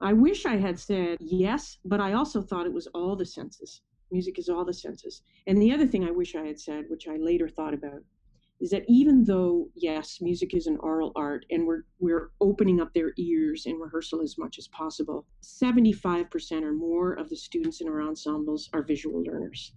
I 0.00 0.12
wish 0.12 0.44
I 0.44 0.56
had 0.56 0.78
said 0.78 1.18
yes, 1.20 1.78
but 1.84 2.00
I 2.00 2.12
also 2.12 2.42
thought 2.42 2.66
it 2.66 2.72
was 2.72 2.86
all 2.88 3.16
the 3.16 3.24
senses. 3.24 3.82
Music 4.10 4.38
is 4.38 4.48
all 4.48 4.64
the 4.64 4.74
senses. 4.74 5.22
And 5.46 5.60
the 5.60 5.72
other 5.72 5.86
thing 5.86 6.04
I 6.04 6.10
wish 6.10 6.34
I 6.34 6.46
had 6.46 6.60
said, 6.60 6.84
which 6.88 7.08
I 7.08 7.16
later 7.16 7.48
thought 7.48 7.74
about, 7.74 8.02
is 8.60 8.70
that 8.70 8.84
even 8.88 9.24
though 9.24 9.68
yes 9.74 10.18
music 10.20 10.54
is 10.54 10.66
an 10.66 10.78
oral 10.80 11.12
art 11.14 11.44
and 11.50 11.66
we're 11.66 11.82
we're 11.98 12.30
opening 12.40 12.80
up 12.80 12.92
their 12.94 13.12
ears 13.18 13.66
in 13.66 13.76
rehearsal 13.76 14.22
as 14.22 14.38
much 14.38 14.58
as 14.58 14.68
possible 14.68 15.26
75% 15.42 16.62
or 16.62 16.72
more 16.72 17.12
of 17.14 17.28
the 17.28 17.36
students 17.36 17.80
in 17.80 17.88
our 17.88 18.00
ensembles 18.00 18.70
are 18.72 18.82
visual 18.82 19.22
learners 19.22 19.72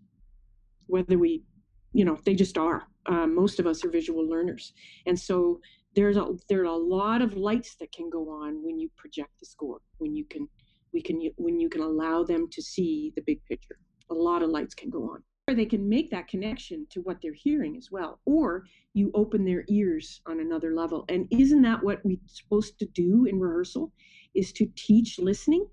whether 0.87 1.17
we 1.17 1.43
you 1.91 2.05
know 2.05 2.17
they 2.25 2.35
just 2.35 2.57
are 2.57 2.83
uh, 3.07 3.27
most 3.27 3.59
of 3.59 3.67
us 3.67 3.83
are 3.83 3.89
visual 3.89 4.27
learners 4.27 4.73
and 5.05 5.19
so 5.19 5.59
there's 5.95 6.17
a 6.17 6.27
there 6.47 6.61
are 6.61 6.65
a 6.65 6.75
lot 6.75 7.21
of 7.21 7.35
lights 7.35 7.75
that 7.75 7.91
can 7.91 8.09
go 8.09 8.29
on 8.29 8.63
when 8.63 8.79
you 8.79 8.89
project 8.95 9.31
the 9.39 9.45
score 9.45 9.79
when 9.97 10.15
you 10.15 10.25
can 10.25 10.47
we 10.93 11.01
can 11.01 11.21
when 11.37 11.59
you 11.59 11.69
can 11.69 11.81
allow 11.81 12.23
them 12.23 12.47
to 12.51 12.61
see 12.61 13.11
the 13.15 13.21
big 13.21 13.43
picture. 13.45 13.77
A 14.11 14.13
lot 14.13 14.41
of 14.41 14.49
lights 14.49 14.73
can 14.73 14.89
go 14.89 15.03
on. 15.03 15.23
Or 15.47 15.55
they 15.55 15.65
can 15.65 15.89
make 15.89 16.11
that 16.11 16.27
connection 16.27 16.85
to 16.91 17.01
what 17.01 17.17
they're 17.21 17.33
hearing 17.33 17.75
as 17.75 17.89
well 17.91 18.19
or 18.25 18.65
you 18.93 19.11
open 19.15 19.45
their 19.45 19.65
ears 19.67 20.21
on 20.27 20.39
another 20.39 20.75
level. 20.75 21.05
And 21.09 21.27
isn't 21.31 21.63
that 21.63 21.83
what 21.83 22.01
we're 22.03 22.17
supposed 22.27 22.77
to 22.79 22.85
do 22.85 23.25
in 23.25 23.39
rehearsal? 23.39 23.91
Is 24.35 24.51
to 24.53 24.67
teach 24.75 25.19
listening 25.19 25.67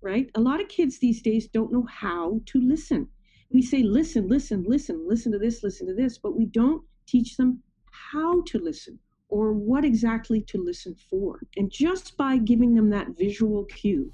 right? 0.00 0.30
A 0.34 0.40
lot 0.40 0.60
of 0.60 0.68
kids 0.68 0.98
these 0.98 1.22
days 1.22 1.48
don't 1.48 1.72
know 1.72 1.86
how 1.90 2.40
to 2.46 2.60
listen. 2.60 3.08
We 3.50 3.62
say 3.62 3.82
listen 3.82 4.28
listen 4.28 4.64
listen 4.68 5.04
listen 5.08 5.32
to 5.32 5.38
this 5.38 5.62
listen 5.62 5.86
to 5.86 5.94
this 5.94 6.18
but 6.18 6.36
we 6.36 6.46
don't 6.46 6.82
teach 7.06 7.36
them 7.36 7.62
how 7.90 8.42
to 8.46 8.58
listen 8.58 8.98
or 9.28 9.52
what 9.52 9.84
exactly 9.84 10.40
to 10.40 10.62
listen 10.62 10.94
for 11.10 11.40
and 11.56 11.70
just 11.70 12.16
by 12.16 12.36
giving 12.36 12.74
them 12.74 12.90
that 12.90 13.08
visual 13.16 13.64
cue 13.64 14.12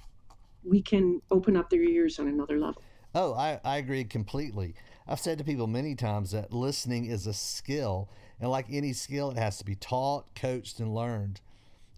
we 0.65 0.81
can 0.83 1.21
open 1.31 1.57
up 1.57 1.71
their 1.71 1.83
ears 1.83 2.19
on 2.19 2.29
another 2.29 2.59
level 2.59 2.83
oh 3.15 3.35
i, 3.35 3.61
I 3.65 3.77
agree 3.79 4.05
completely 4.05 4.75
I've 5.07 5.21
said 5.21 5.37
to 5.39 5.45
people 5.45 5.67
many 5.67 5.95
times 5.95 6.31
that 6.31 6.53
listening 6.53 7.07
is 7.07 7.27
a 7.27 7.35
skill, 7.35 8.09
and 8.41 8.51
like 8.51 8.67
any 8.71 8.95
skill, 8.95 9.31
it 9.31 9.37
has 9.37 9.59
to 9.59 9.65
be 9.65 9.75
taught, 9.75 10.35
coached, 10.35 10.81
and 10.81 10.95
learned. 10.95 11.43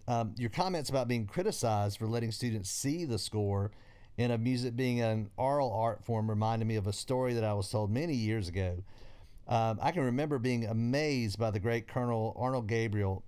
Um, 0.09 0.35
your 0.37 0.49
comments 0.49 0.89
about 0.89 1.07
being 1.07 1.25
criticized 1.25 1.99
for 1.99 2.07
letting 2.07 2.31
students 2.31 2.69
see 2.69 3.05
the 3.05 3.17
score 3.17 3.71
and 4.17 4.31
of 4.31 4.41
music 4.41 4.75
being 4.75 5.01
an 5.01 5.29
oral 5.37 5.71
art 5.71 6.03
form 6.03 6.29
reminded 6.29 6.67
me 6.67 6.75
of 6.75 6.87
a 6.87 6.93
story 6.93 7.33
that 7.33 7.43
I 7.43 7.53
was 7.53 7.69
told 7.69 7.91
many 7.91 8.13
years 8.13 8.49
ago. 8.49 8.83
Um, 9.47 9.79
I 9.81 9.91
can 9.91 10.03
remember 10.03 10.39
being 10.39 10.65
amazed 10.65 11.39
by 11.39 11.51
the 11.51 11.59
great 11.59 11.87
Colonel 11.87 12.35
Arnold 12.37 12.67
Gabriel. 12.67 13.23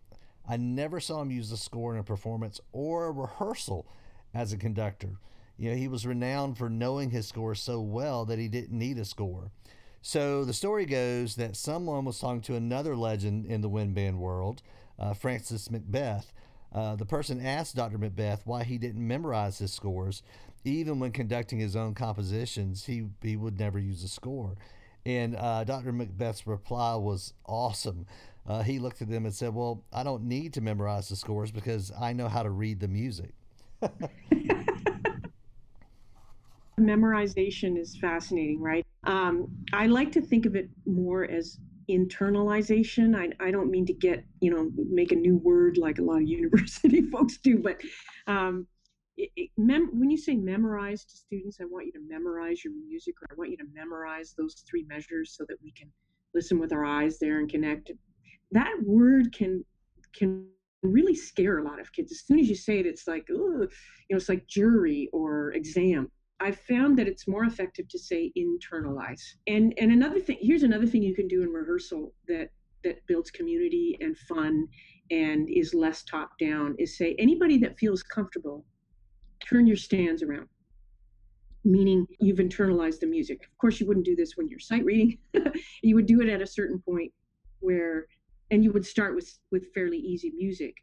I 0.48 0.58
never 0.58 1.00
saw 1.00 1.22
him 1.22 1.32
use 1.32 1.50
the 1.50 1.58
score 1.58 1.94
in 1.94 2.00
a 2.00 2.04
performance 2.04 2.60
or 2.72 3.06
a 3.06 3.12
rehearsal 3.12 3.86
as 4.34 4.52
a 4.52 4.58
conductor. 4.58 5.20
You 5.58 5.72
know, 5.72 5.78
he 5.78 5.88
was 5.88 6.06
renowned 6.06 6.58
for 6.58 6.70
knowing 6.70 7.12
his 7.12 7.28
score 7.28 7.56
so 7.56 7.80
well 7.82 8.26
that 8.26 8.40
he 8.40 8.48
didn't 8.48 8.78
need 8.78 8.98
a 8.98 9.06
score. 9.06 9.52
So 10.02 10.46
the 10.46 10.54
story 10.54 10.86
goes 10.86 11.36
that 11.36 11.56
someone 11.56 12.06
was 12.06 12.20
talking 12.20 12.42
to 12.42 12.56
another 12.56 12.96
legend 12.96 13.46
in 13.46 13.62
the 13.62 13.70
wind 13.70 13.94
band 13.94 14.20
world, 14.20 14.62
uh, 14.98 15.14
Francis 15.14 15.68
McBeth. 15.68 16.26
Uh, 16.74 16.96
the 16.96 17.06
person 17.06 17.46
asked 17.46 17.76
Dr. 17.76 17.98
McBeth 17.98 18.40
why 18.46 18.64
he 18.64 18.78
didn't 18.78 19.06
memorize 19.06 19.60
his 19.60 19.74
scores. 19.74 20.24
Even 20.64 21.00
when 21.00 21.12
conducting 21.12 21.60
his 21.60 21.76
own 21.76 21.94
compositions, 21.94 22.86
he, 22.86 23.08
he 23.22 23.36
would 23.36 23.60
never 23.60 23.80
use 23.80 24.04
a 24.04 24.08
score. 24.08 24.56
And 25.06 25.36
uh, 25.36 25.64
Dr. 25.64 25.94
McBeth's 25.94 26.46
reply 26.46 26.96
was 26.96 27.34
awesome. 27.46 28.06
Uh, 28.48 28.64
he 28.64 28.80
looked 28.80 29.02
at 29.02 29.10
them 29.10 29.26
and 29.26 29.34
said, 29.34 29.54
Well, 29.54 29.84
I 29.94 30.04
don't 30.04 30.24
need 30.24 30.54
to 30.54 30.62
memorize 30.62 31.10
the 31.10 31.16
scores 31.16 31.52
because 31.52 31.92
I 32.00 32.14
know 32.14 32.28
how 32.28 32.44
to 32.44 32.50
read 32.50 32.80
the 32.80 32.88
music. 32.88 33.32
memorization 36.80 37.78
is 37.78 37.98
fascinating, 37.98 38.62
right? 38.62 38.86
Um, 39.04 39.48
I 39.74 39.88
like 39.88 40.12
to 40.14 40.22
think 40.22 40.46
of 40.46 40.56
it 40.56 40.70
more 40.86 41.26
as 41.26 41.60
internalization. 41.90 43.16
I, 43.16 43.46
I 43.46 43.52
don't 43.52 43.70
mean 43.70 43.86
to 43.88 43.94
get, 43.94 44.24
you 44.40 44.52
know, 44.52 44.72
make 44.90 45.12
a 45.12 45.16
new 45.16 45.38
word 45.38 45.78
like 45.78 46.00
a 46.00 46.02
lot 46.02 46.18
of 46.18 46.28
university 46.28 47.02
folks 47.02 47.38
do, 47.38 47.60
but 47.60 47.82
um, 48.28 48.68
it, 49.20 49.32
it, 49.36 49.50
mem- 49.58 50.00
when 50.00 50.10
you 50.10 50.18
say 50.18 50.36
memorize 50.36 51.04
to 51.04 51.18
students, 51.18 51.60
I 51.60 51.66
want 51.66 51.86
you 51.86 51.92
to 51.92 52.00
memorize 52.08 52.64
your 52.64 52.74
music 52.74 53.16
or 53.22 53.28
I 53.30 53.36
want 53.38 53.52
you 53.52 53.58
to 53.58 53.68
memorize 53.74 54.34
those 54.38 54.64
three 54.68 54.86
measures 54.88 55.36
so 55.38 55.46
that 55.50 55.58
we 55.62 55.72
can 55.72 55.92
listen 56.34 56.58
with 56.58 56.72
our 56.72 56.86
eyes 56.86 57.20
there 57.20 57.40
and 57.40 57.50
connect. 57.50 57.92
That 58.52 58.74
word 58.84 59.34
can 59.34 59.66
can 60.16 60.48
really 60.82 61.16
scare 61.16 61.60
a 61.60 61.64
lot 61.64 61.80
of 61.80 61.92
kids. 61.92 62.12
As 62.14 62.22
soon 62.22 62.40
as 62.40 62.48
you 62.48 62.56
say 62.56 62.80
it, 62.80 62.86
it's 62.86 63.08
like, 63.08 63.26
you 63.28 63.68
know, 64.10 64.18
it's 64.18 64.30
like 64.30 64.48
jury 64.48 65.10
or 65.12 65.52
exam. 65.52 66.10
I've 66.40 66.60
found 66.60 66.98
that 66.98 67.08
it's 67.08 67.28
more 67.28 67.44
effective 67.44 67.90
to 67.90 68.00
say 68.00 68.32
internalize. 68.38 69.22
And 69.48 69.74
and 69.78 69.92
another 69.92 70.22
thing, 70.22 70.38
here's 70.40 70.64
another 70.64 70.88
thing 70.88 71.04
you 71.04 71.16
can 71.16 71.28
do 71.28 71.44
in 71.44 71.50
rehearsal 71.50 72.14
that 72.30 72.50
that 72.86 73.06
builds 73.08 73.30
community 73.30 73.98
and 74.00 74.18
fun 74.18 74.66
and 75.12 75.50
is 75.50 75.74
less 75.74 76.04
top 76.04 76.30
down 76.40 76.76
is 76.80 76.98
say 76.98 77.16
anybody 77.20 77.58
that 77.58 77.78
feels 77.78 78.02
comfortable, 78.02 78.64
turn 79.48 79.68
your 79.68 79.78
stands 79.78 80.24
around. 80.24 80.48
Meaning 81.66 82.08
you've 82.20 82.40
internalized 82.40 83.00
the 83.00 83.08
music. 83.08 83.44
Of 83.44 83.58
course, 83.58 83.80
you 83.80 83.88
wouldn't 83.88 84.06
do 84.06 84.16
this 84.16 84.38
when 84.38 84.48
you're 84.48 84.60
sight 84.60 84.86
reading. 84.86 85.18
you 85.84 85.96
would 85.96 86.06
do 86.06 86.22
it 86.22 86.30
at 86.30 86.42
a 86.42 86.48
certain 86.48 86.80
point 86.80 87.12
where, 87.60 88.06
and 88.52 88.64
you 88.64 88.72
would 88.72 88.86
start 88.86 89.16
with 89.16 89.38
with 89.52 89.74
fairly 89.74 89.98
easy 89.98 90.32
music, 90.36 90.74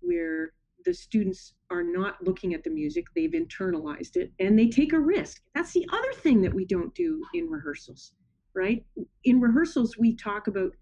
where 0.00 0.52
the 0.84 0.94
students 0.94 1.54
are 1.70 1.82
not 1.82 2.16
looking 2.24 2.54
at 2.54 2.64
the 2.64 2.70
music, 2.70 3.06
they've 3.14 3.32
internalized 3.32 4.16
it, 4.16 4.32
and 4.38 4.58
they 4.58 4.68
take 4.68 4.92
a 4.92 4.98
risk. 4.98 5.42
That's 5.54 5.72
the 5.72 5.86
other 5.92 6.12
thing 6.14 6.42
that 6.42 6.54
we 6.54 6.64
don't 6.64 6.94
do 6.94 7.22
in 7.34 7.48
rehearsals, 7.48 8.12
right? 8.54 8.84
In 9.24 9.40
rehearsals, 9.40 9.96
we 9.98 10.16
talk 10.16 10.46
about 10.46 10.72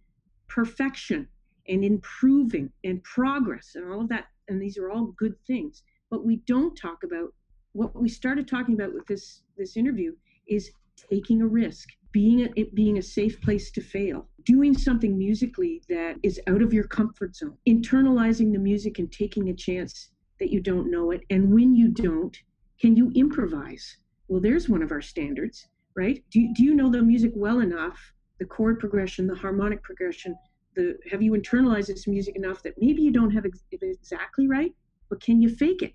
perfection 0.48 1.28
and 1.68 1.84
improving 1.84 2.70
and 2.84 3.02
progress 3.04 3.72
and 3.74 3.90
all 3.90 4.00
of 4.00 4.08
that. 4.08 4.26
And 4.48 4.60
these 4.60 4.76
are 4.78 4.90
all 4.90 5.14
good 5.16 5.34
things. 5.46 5.82
But 6.10 6.24
we 6.24 6.36
don't 6.46 6.76
talk 6.76 7.02
about 7.04 7.32
what 7.72 7.94
we 7.94 8.08
started 8.08 8.48
talking 8.48 8.74
about 8.74 8.94
with 8.94 9.06
this, 9.06 9.42
this 9.56 9.76
interview 9.76 10.14
is 10.48 10.70
taking 10.96 11.40
a 11.40 11.46
risk 11.46 11.88
being 12.12 12.42
a, 12.42 12.48
it 12.56 12.74
being 12.74 12.98
a 12.98 13.02
safe 13.02 13.40
place 13.40 13.70
to 13.72 13.80
fail, 13.80 14.28
doing 14.44 14.76
something 14.76 15.16
musically 15.16 15.82
that 15.88 16.16
is 16.22 16.40
out 16.46 16.62
of 16.62 16.72
your 16.72 16.84
comfort 16.84 17.36
zone, 17.36 17.56
internalizing 17.68 18.52
the 18.52 18.58
music 18.58 18.98
and 18.98 19.12
taking 19.12 19.48
a 19.48 19.54
chance 19.54 20.10
that 20.38 20.50
you 20.50 20.60
don't 20.60 20.90
know 20.90 21.10
it. 21.10 21.22
And 21.30 21.52
when 21.52 21.74
you 21.74 21.88
don't, 21.88 22.36
can 22.80 22.96
you 22.96 23.12
improvise? 23.14 23.98
Well, 24.28 24.40
there's 24.40 24.68
one 24.68 24.82
of 24.82 24.90
our 24.90 25.02
standards, 25.02 25.68
right? 25.94 26.22
Do 26.30 26.52
do 26.54 26.64
you 26.64 26.74
know 26.74 26.90
the 26.90 27.02
music 27.02 27.32
well 27.34 27.60
enough, 27.60 27.98
the 28.38 28.46
chord 28.46 28.80
progression, 28.80 29.26
the 29.26 29.34
harmonic 29.34 29.82
progression? 29.82 30.36
The, 30.76 30.96
have 31.10 31.20
you 31.20 31.32
internalized 31.32 31.88
this 31.88 32.06
music 32.06 32.36
enough 32.36 32.62
that 32.62 32.74
maybe 32.80 33.02
you 33.02 33.10
don't 33.10 33.32
have 33.32 33.44
it 33.44 33.52
exactly 33.72 34.46
right, 34.46 34.72
but 35.10 35.20
can 35.20 35.42
you 35.42 35.48
fake 35.48 35.82
it? 35.82 35.94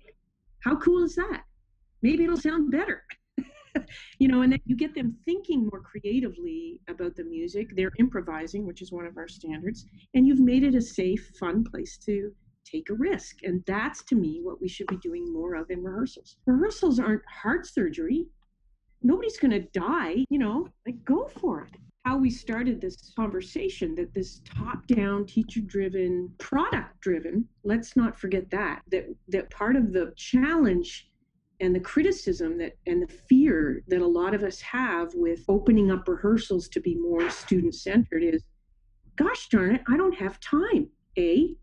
How 0.62 0.76
cool 0.76 1.02
is 1.02 1.16
that? 1.16 1.42
Maybe 2.02 2.24
it'll 2.24 2.36
sound 2.36 2.70
better. 2.70 3.02
you 4.18 4.28
know, 4.28 4.42
and 4.42 4.52
then 4.52 4.60
you 4.66 4.76
get 4.76 4.94
them 4.94 5.16
thinking 5.24 5.68
more 5.70 5.80
creatively 5.80 6.80
about 6.88 7.16
the 7.16 7.24
music. 7.24 7.74
They're 7.74 7.92
improvising, 7.98 8.66
which 8.66 8.82
is 8.82 8.92
one 8.92 9.06
of 9.06 9.16
our 9.16 9.28
standards, 9.28 9.86
and 10.14 10.26
you've 10.26 10.40
made 10.40 10.62
it 10.62 10.74
a 10.74 10.80
safe, 10.80 11.32
fun 11.40 11.64
place 11.64 11.98
to 12.06 12.32
take 12.64 12.90
a 12.90 12.94
risk. 12.94 13.38
And 13.44 13.62
that's 13.66 14.02
to 14.04 14.14
me 14.14 14.40
what 14.42 14.60
we 14.60 14.68
should 14.68 14.88
be 14.88 14.96
doing 14.96 15.32
more 15.32 15.54
of 15.54 15.70
in 15.70 15.82
rehearsals. 15.82 16.36
Rehearsals 16.46 16.98
aren't 16.98 17.22
heart 17.26 17.66
surgery. 17.66 18.26
Nobody's 19.02 19.38
going 19.38 19.52
to 19.52 19.68
die, 19.78 20.24
you 20.30 20.38
know, 20.38 20.68
like 20.86 21.04
go 21.04 21.30
for 21.40 21.62
it. 21.62 21.78
How 22.06 22.16
we 22.16 22.30
started 22.30 22.80
this 22.80 23.12
conversation 23.16 23.96
that 23.96 24.14
this 24.14 24.40
top 24.44 24.86
down, 24.86 25.26
teacher 25.26 25.60
driven, 25.60 26.32
product 26.38 27.00
driven, 27.00 27.48
let's 27.64 27.96
not 27.96 28.16
forget 28.16 28.48
that, 28.50 28.82
that, 28.92 29.06
that 29.26 29.50
part 29.50 29.74
of 29.74 29.92
the 29.92 30.12
challenge 30.14 31.10
and 31.58 31.74
the 31.74 31.80
criticism 31.80 32.58
that 32.58 32.74
and 32.86 33.02
the 33.02 33.12
fear 33.28 33.82
that 33.88 34.02
a 34.02 34.06
lot 34.06 34.34
of 34.34 34.44
us 34.44 34.60
have 34.60 35.12
with 35.14 35.40
opening 35.48 35.90
up 35.90 36.06
rehearsals 36.06 36.68
to 36.68 36.80
be 36.80 36.94
more 36.94 37.28
student 37.28 37.74
centered 37.74 38.22
is 38.22 38.44
gosh 39.16 39.48
darn 39.48 39.74
it 39.74 39.82
i 39.88 39.96
don't 39.96 40.14
have 40.14 40.38
time. 40.38 40.88
A 41.18 41.56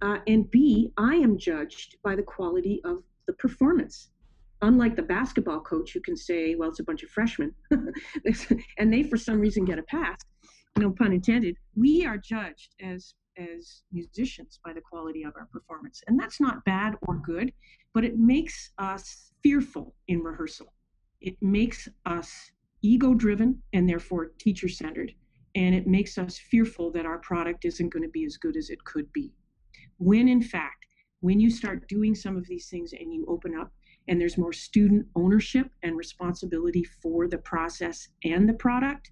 uh, 0.00 0.18
and 0.26 0.50
b 0.50 0.90
i 0.96 1.16
am 1.16 1.36
judged 1.36 1.96
by 2.02 2.16
the 2.16 2.22
quality 2.22 2.80
of 2.84 3.02
the 3.26 3.34
performance 3.34 4.08
unlike 4.62 4.96
the 4.96 5.02
basketball 5.02 5.60
coach 5.60 5.92
who 5.92 6.00
can 6.00 6.16
say 6.16 6.54
well 6.54 6.68
it's 6.68 6.80
a 6.80 6.84
bunch 6.84 7.02
of 7.02 7.10
freshmen 7.10 7.54
and 8.78 8.92
they 8.92 9.02
for 9.02 9.16
some 9.16 9.38
reason 9.38 9.64
get 9.64 9.78
a 9.78 9.82
pass 9.84 10.16
no 10.78 10.90
pun 10.90 11.12
intended 11.12 11.56
we 11.74 12.06
are 12.06 12.16
judged 12.16 12.74
as 12.80 13.14
as 13.38 13.82
musicians 13.92 14.58
by 14.64 14.72
the 14.72 14.80
quality 14.80 15.22
of 15.24 15.34
our 15.36 15.46
performance. 15.46 16.02
And 16.06 16.18
that's 16.18 16.40
not 16.40 16.64
bad 16.64 16.94
or 17.02 17.16
good, 17.16 17.52
but 17.94 18.04
it 18.04 18.18
makes 18.18 18.70
us 18.78 19.32
fearful 19.42 19.94
in 20.08 20.20
rehearsal. 20.20 20.72
It 21.20 21.36
makes 21.40 21.88
us 22.06 22.50
ego 22.82 23.14
driven 23.14 23.62
and 23.72 23.88
therefore 23.88 24.32
teacher 24.38 24.68
centered. 24.68 25.12
And 25.54 25.74
it 25.74 25.86
makes 25.86 26.18
us 26.18 26.38
fearful 26.38 26.90
that 26.92 27.06
our 27.06 27.18
product 27.18 27.64
isn't 27.64 27.92
going 27.92 28.02
to 28.02 28.08
be 28.08 28.24
as 28.24 28.36
good 28.36 28.56
as 28.56 28.70
it 28.70 28.82
could 28.84 29.12
be. 29.12 29.32
When 29.98 30.28
in 30.28 30.42
fact, 30.42 30.86
when 31.20 31.38
you 31.38 31.50
start 31.50 31.86
doing 31.88 32.14
some 32.14 32.36
of 32.36 32.46
these 32.48 32.68
things 32.68 32.92
and 32.92 33.12
you 33.12 33.24
open 33.28 33.56
up 33.56 33.70
and 34.08 34.20
there's 34.20 34.38
more 34.38 34.52
student 34.52 35.06
ownership 35.16 35.70
and 35.82 35.96
responsibility 35.96 36.84
for 36.84 37.28
the 37.28 37.38
process 37.38 38.08
and 38.24 38.48
the 38.48 38.54
product, 38.54 39.10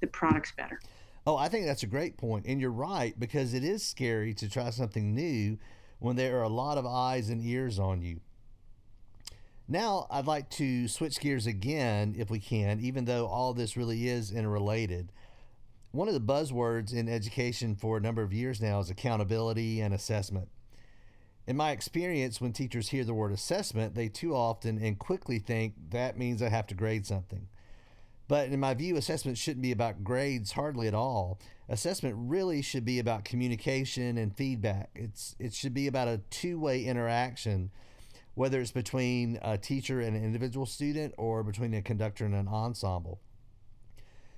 the 0.00 0.06
product's 0.06 0.52
better. 0.52 0.80
Oh, 1.26 1.36
I 1.36 1.48
think 1.48 1.66
that's 1.66 1.82
a 1.82 1.86
great 1.86 2.16
point. 2.16 2.46
And 2.46 2.60
you're 2.60 2.70
right, 2.70 3.18
because 3.18 3.54
it 3.54 3.62
is 3.62 3.86
scary 3.86 4.32
to 4.34 4.48
try 4.48 4.70
something 4.70 5.14
new 5.14 5.58
when 5.98 6.16
there 6.16 6.38
are 6.38 6.44
a 6.44 6.48
lot 6.48 6.78
of 6.78 6.86
eyes 6.86 7.28
and 7.28 7.44
ears 7.44 7.78
on 7.78 8.00
you. 8.00 8.20
Now, 9.68 10.06
I'd 10.10 10.26
like 10.26 10.50
to 10.50 10.88
switch 10.88 11.20
gears 11.20 11.46
again, 11.46 12.16
if 12.18 12.30
we 12.30 12.40
can, 12.40 12.80
even 12.80 13.04
though 13.04 13.26
all 13.26 13.52
this 13.52 13.76
really 13.76 14.08
is 14.08 14.32
interrelated. 14.32 15.12
One 15.92 16.08
of 16.08 16.14
the 16.14 16.20
buzzwords 16.20 16.92
in 16.92 17.08
education 17.08 17.76
for 17.76 17.96
a 17.96 18.00
number 18.00 18.22
of 18.22 18.32
years 18.32 18.60
now 18.60 18.80
is 18.80 18.90
accountability 18.90 19.80
and 19.80 19.94
assessment. 19.94 20.48
In 21.50 21.56
my 21.56 21.72
experience, 21.72 22.40
when 22.40 22.52
teachers 22.52 22.90
hear 22.90 23.02
the 23.02 23.12
word 23.12 23.32
assessment, 23.32 23.96
they 23.96 24.08
too 24.08 24.36
often 24.36 24.78
and 24.78 24.96
quickly 24.96 25.40
think 25.40 25.74
that 25.90 26.16
means 26.16 26.40
I 26.40 26.48
have 26.48 26.68
to 26.68 26.76
grade 26.76 27.04
something. 27.04 27.48
But 28.28 28.50
in 28.50 28.60
my 28.60 28.72
view, 28.74 28.94
assessment 28.94 29.36
shouldn't 29.36 29.62
be 29.62 29.72
about 29.72 30.04
grades 30.04 30.52
hardly 30.52 30.86
at 30.86 30.94
all. 30.94 31.40
Assessment 31.68 32.14
really 32.16 32.62
should 32.62 32.84
be 32.84 33.00
about 33.00 33.24
communication 33.24 34.16
and 34.16 34.32
feedback. 34.32 34.90
It's 34.94 35.34
it 35.40 35.52
should 35.52 35.74
be 35.74 35.88
about 35.88 36.06
a 36.06 36.20
two-way 36.30 36.84
interaction, 36.84 37.72
whether 38.34 38.60
it's 38.60 38.70
between 38.70 39.36
a 39.42 39.58
teacher 39.58 40.00
and 40.00 40.16
an 40.16 40.22
individual 40.22 40.66
student 40.66 41.14
or 41.18 41.42
between 41.42 41.74
a 41.74 41.82
conductor 41.82 42.24
and 42.24 42.34
an 42.36 42.46
ensemble. 42.46 43.18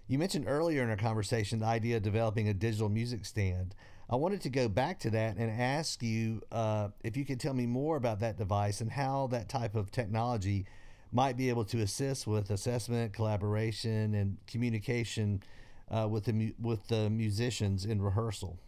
You 0.08 0.18
mentioned 0.18 0.46
earlier 0.48 0.82
in 0.82 0.88
our 0.88 0.96
conversation 0.96 1.60
the 1.60 1.66
idea 1.66 1.98
of 1.98 2.04
developing 2.04 2.48
a 2.48 2.54
digital 2.54 2.88
music 2.88 3.26
stand. 3.26 3.74
I 4.12 4.16
wanted 4.16 4.42
to 4.42 4.50
go 4.50 4.68
back 4.68 4.98
to 5.00 5.10
that 5.10 5.38
and 5.38 5.50
ask 5.50 6.02
you 6.02 6.42
uh, 6.52 6.88
if 7.02 7.16
you 7.16 7.24
could 7.24 7.40
tell 7.40 7.54
me 7.54 7.64
more 7.64 7.96
about 7.96 8.20
that 8.20 8.36
device 8.36 8.82
and 8.82 8.92
how 8.92 9.28
that 9.28 9.48
type 9.48 9.74
of 9.74 9.90
technology 9.90 10.66
might 11.12 11.38
be 11.38 11.48
able 11.48 11.64
to 11.64 11.80
assist 11.80 12.26
with 12.26 12.50
assessment, 12.50 13.14
collaboration, 13.14 14.14
and 14.14 14.36
communication 14.46 15.42
uh, 15.90 16.06
with 16.10 16.24
the 16.24 16.54
with 16.60 16.86
the 16.88 17.08
musicians 17.08 17.86
in 17.86 18.02
rehearsal. 18.02 18.58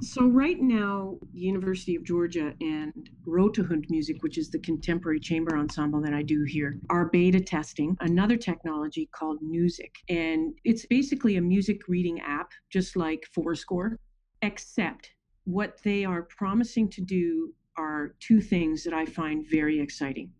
So 0.00 0.26
right 0.26 0.58
now, 0.58 1.18
University 1.34 1.94
of 1.94 2.04
Georgia 2.04 2.54
and 2.62 3.10
Rotehund 3.26 3.90
Music, 3.90 4.22
which 4.22 4.38
is 4.38 4.48
the 4.48 4.60
contemporary 4.60 5.20
chamber 5.20 5.58
ensemble 5.58 6.00
that 6.02 6.14
I 6.14 6.22
do 6.22 6.44
here, 6.44 6.78
are 6.88 7.06
beta 7.06 7.40
testing 7.40 7.94
another 8.00 8.38
technology 8.38 9.06
called 9.12 9.42
Newzik. 9.42 9.96
And 10.08 10.54
it's 10.64 10.86
basically 10.86 11.36
a 11.36 11.42
music 11.42 11.88
reading 11.88 12.20
app, 12.20 12.52
just 12.70 12.96
like 12.96 13.28
forScore, 13.36 13.96
except 14.42 15.10
what 15.44 15.78
they 15.82 16.04
are 16.04 16.22
promising 16.22 16.88
to 16.90 17.00
do 17.00 17.54
are 17.76 18.14
two 18.20 18.40
things 18.40 18.84
that 18.84 18.92
I 18.92 19.06
find 19.06 19.46
very 19.50 19.80
exciting. 19.80 20.30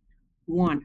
One, 0.47 0.85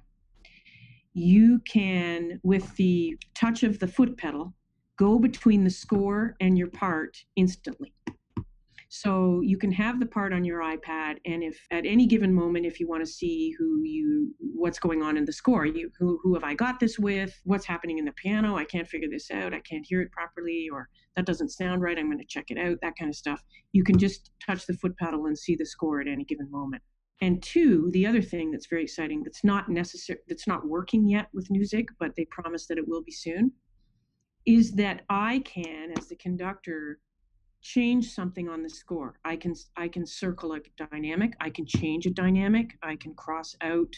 you 1.14 1.60
can, 1.68 2.40
with 2.44 2.76
the 2.76 3.18
touch 3.36 3.64
of 3.64 3.80
the 3.80 3.88
foot 3.88 4.18
pedal, 4.18 4.54
go 4.98 5.20
between 5.20 5.64
the 5.64 5.70
score 5.70 6.36
and 6.40 6.58
your 6.58 6.70
part 6.70 7.18
instantly. 7.36 7.94
So 8.96 9.42
you 9.42 9.58
can 9.58 9.72
have 9.72 10.00
the 10.00 10.06
part 10.06 10.34
on 10.34 10.44
your 10.44 10.62
iPad, 10.62 11.18
and 11.26 11.42
if 11.42 11.58
at 11.72 11.84
any 11.84 12.06
given 12.06 12.32
moment, 12.32 12.68
if 12.68 12.80
you 12.80 12.88
want 12.88 13.04
to 13.04 13.12
see 13.12 13.52
who 13.58 13.82
you, 13.82 14.36
what's 14.38 14.78
going 14.78 15.02
on 15.02 15.18
in 15.18 15.26
the 15.26 15.34
score, 15.34 15.66
you 15.66 15.90
who 15.98 16.20
who 16.22 16.36
have 16.36 16.44
I 16.44 16.54
got 16.54 16.80
this 16.80 17.00
with? 17.00 17.34
What's 17.44 17.66
happening 17.66 17.98
in 17.98 18.06
the 18.06 18.12
piano? 18.12 18.56
I 18.56 18.66
can't 18.66 18.88
figure 18.88 19.10
this 19.10 19.32
out. 19.32 19.52
I 19.52 19.62
can't 19.62 19.84
hear 19.84 20.04
it 20.04 20.12
properly, 20.12 20.70
or 20.72 20.90
that 21.16 21.26
doesn't 21.26 21.50
sound 21.50 21.82
right. 21.82 21.98
I'm 21.98 22.06
going 22.06 22.20
to 22.20 22.26
check 22.26 22.52
it 22.52 22.60
out. 22.60 22.78
That 22.84 22.96
kind 22.96 23.10
of 23.10 23.16
stuff. 23.16 23.42
You 23.72 23.84
can 23.84 23.98
just 23.98 24.30
touch 24.46 24.68
the 24.68 24.76
foot 24.76 24.96
pedal 24.98 25.26
and 25.26 25.36
see 25.36 25.56
the 25.56 25.66
score 25.66 26.00
at 26.00 26.08
any 26.08 26.24
given 26.24 26.52
moment. 26.52 26.84
And 27.20 27.42
two, 27.42 27.90
the 27.94 28.06
other 28.06 28.22
thing 28.22 28.52
that's 28.52 28.68
very 28.68 28.84
exciting 28.84 29.24
that's 29.24 29.44
not 29.44 29.70
necessary, 29.70 30.20
that's 30.28 30.46
not 30.46 30.68
working 30.68 31.10
yet 31.10 31.30
with 31.34 31.50
Newzik, 31.50 31.88
but 32.00 32.16
they 32.16 32.26
promise 32.26 32.68
that 32.68 32.78
it 32.78 32.88
will 32.88 33.02
be 33.02 33.12
soon, 33.12 33.54
is 34.46 34.74
that 34.74 35.02
I 35.10 35.40
can, 35.46 35.94
as 35.98 36.10
the 36.10 36.16
conductor, 36.18 37.00
change 37.64 38.12
something 38.12 38.50
on 38.50 38.62
the 38.62 38.70
score. 38.70 39.18
I 39.26 39.36
can 39.36 39.56
I 39.76 39.88
can 39.88 40.06
circle 40.06 40.54
a 40.54 40.60
dynamic, 40.78 41.34
I 41.40 41.50
can 41.50 41.66
change 41.66 42.06
a 42.06 42.12
dynamic, 42.12 42.78
I 42.84 42.96
can 42.98 43.16
cross 43.16 43.56
out 43.62 43.96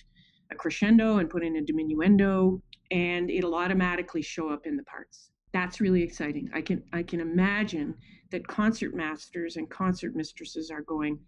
a 0.52 0.56
crescendo 0.56 1.18
and 1.18 1.30
put 1.30 1.44
in 1.44 1.58
a 1.58 1.62
diminuendo 1.62 2.62
and 2.92 3.32
it'll 3.32 3.56
automatically 3.56 4.22
show 4.22 4.50
up 4.50 4.68
in 4.68 4.78
the 4.78 4.84
parts. 4.84 5.32
That's 5.52 5.82
really 5.82 6.04
exciting. 6.04 6.50
I 6.54 6.62
can 6.62 6.84
I 6.94 7.02
can 7.04 7.20
imagine 7.20 7.96
that 8.32 8.48
concert 8.48 8.96
masters 8.96 9.56
and 9.56 9.70
concert 9.70 10.16
mistresses 10.16 10.70
are 10.70 10.82
going, 10.84 11.20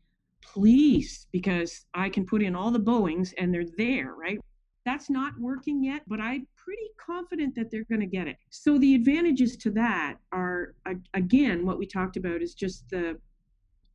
please, 0.41 1.28
because 1.32 1.86
I 1.93 2.10
can 2.10 2.26
put 2.26 2.43
in 2.43 2.56
all 2.56 2.71
the 2.71 2.80
bowings 2.80 3.34
and 3.38 3.54
they're 3.54 3.65
there, 3.78 4.13
right? 4.15 4.39
That's 4.88 5.10
not 5.10 5.34
working 5.38 5.84
yet, 5.84 6.04
but 6.08 6.21
I'm 6.21 6.47
pretty 6.56 6.89
confident 6.97 7.56
that 7.56 7.69
they're 7.69 7.84
going 7.89 8.00
to 8.00 8.08
get 8.08 8.26
it. 8.26 8.38
So 8.52 8.78
the 8.78 8.95
advantages 8.95 9.58
to 9.58 9.71
that 9.71 10.15
are, 10.32 10.76
again, 11.13 11.65
what 11.65 11.78
we 11.78 11.86
talked 11.86 12.15
about 12.15 12.41
is 12.41 12.54
just 12.54 12.89
the 12.89 13.19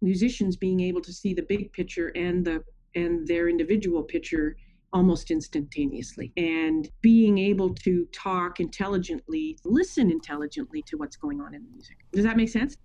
musicians 0.03 0.55
being 0.55 0.81
able 0.81 1.01
to 1.01 1.11
see 1.11 1.33
the 1.33 1.47
big 1.49 1.73
picture 1.73 2.09
and 2.15 2.45
the 2.45 2.63
and 2.95 3.27
their 3.27 3.49
individual 3.49 4.03
picture 4.03 4.55
almost 4.93 5.31
instantaneously 5.31 6.31
and 6.37 6.91
being 7.01 7.39
able 7.39 7.73
to 7.73 8.07
talk 8.13 8.61
intelligently 8.61 9.57
listen 9.65 10.11
intelligently 10.11 10.83
to 10.83 10.99
what's 10.99 11.17
going 11.17 11.41
on 11.41 11.55
in 11.55 11.63
the 11.63 11.71
music. 11.71 11.97
Does 12.13 12.25
that 12.25 12.37
make 12.37 12.51
sense? 12.51 12.77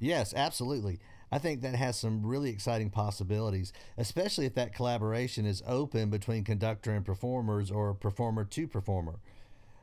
Yes 0.00 0.34
absolutely 0.34 0.98
I 1.30 1.38
think 1.38 1.60
that 1.60 1.74
has 1.74 1.98
some 1.98 2.24
really 2.24 2.50
exciting 2.50 2.90
possibilities, 2.90 3.72
especially 3.98 4.46
if 4.46 4.54
that 4.54 4.74
collaboration 4.74 5.44
is 5.44 5.62
open 5.66 6.08
between 6.10 6.44
conductor 6.44 6.92
and 6.92 7.04
performers 7.04 7.70
or 7.70 7.92
performer 7.94 8.44
to 8.44 8.66
performer. 8.66 9.20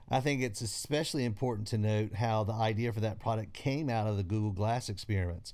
I 0.10 0.20
think 0.20 0.42
it's 0.42 0.62
especially 0.62 1.26
important 1.26 1.68
to 1.70 1.78
note 1.78 2.16
how 2.16 2.44
the 2.44 2.54
idea 2.54 2.94
for 2.94 3.00
that 3.00 3.20
product 3.20 3.54
came 3.54 3.90
out 3.90 4.08
of 4.08 4.18
the 4.18 4.24
Google 4.24 4.52
Glass 4.52 4.90
experiments. 4.90 5.54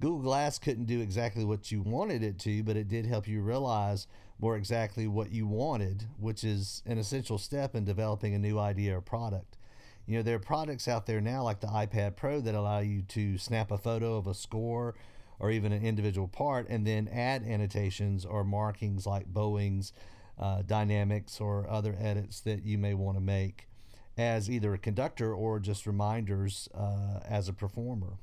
Google 0.00 0.20
Glass 0.20 0.58
couldn't 0.58 0.86
do 0.86 1.00
exactly 1.00 1.44
what 1.44 1.70
you 1.70 1.82
wanted 1.82 2.22
it 2.22 2.38
to, 2.40 2.62
but 2.62 2.76
it 2.76 2.88
did 2.88 3.04
help 3.04 3.28
you 3.28 3.42
realize 3.42 4.06
more 4.38 4.56
exactly 4.56 5.06
what 5.06 5.30
you 5.30 5.46
wanted, 5.46 6.04
which 6.18 6.44
is 6.44 6.82
an 6.86 6.96
essential 6.96 7.36
step 7.36 7.74
in 7.74 7.84
developing 7.84 8.34
a 8.34 8.38
new 8.38 8.58
idea 8.58 8.96
or 8.96 9.02
product. 9.02 9.58
You 10.06 10.16
know, 10.16 10.22
there 10.22 10.36
are 10.36 10.40
products 10.40 10.88
out 10.88 11.04
there 11.04 11.20
now 11.20 11.42
like 11.42 11.60
the 11.60 11.66
iPad 11.66 12.16
Pro 12.16 12.40
that 12.40 12.54
allow 12.54 12.78
you 12.78 13.02
to 13.02 13.36
snap 13.36 13.70
a 13.70 13.76
photo 13.76 14.16
of 14.16 14.26
a 14.26 14.34
score 14.34 14.94
or 15.40 15.50
even 15.50 15.72
an 15.72 15.82
individual 15.82 16.28
part, 16.28 16.68
and 16.68 16.86
then 16.86 17.08
add 17.08 17.42
annotations 17.42 18.24
or 18.24 18.44
markings 18.44 19.06
like 19.06 19.26
bowings, 19.26 19.92
uh, 20.38 20.62
dynamics, 20.62 21.40
or 21.40 21.68
other 21.68 21.96
edits 21.98 22.40
that 22.40 22.64
you 22.64 22.78
may 22.78 22.94
want 22.94 23.16
to 23.16 23.20
make 23.20 23.66
as 24.16 24.50
either 24.50 24.74
a 24.74 24.78
conductor 24.78 25.34
or 25.34 25.58
just 25.58 25.86
reminders 25.86 26.68
uh, 26.74 27.20
as 27.24 27.48
a 27.48 27.52
performer. 27.52 28.18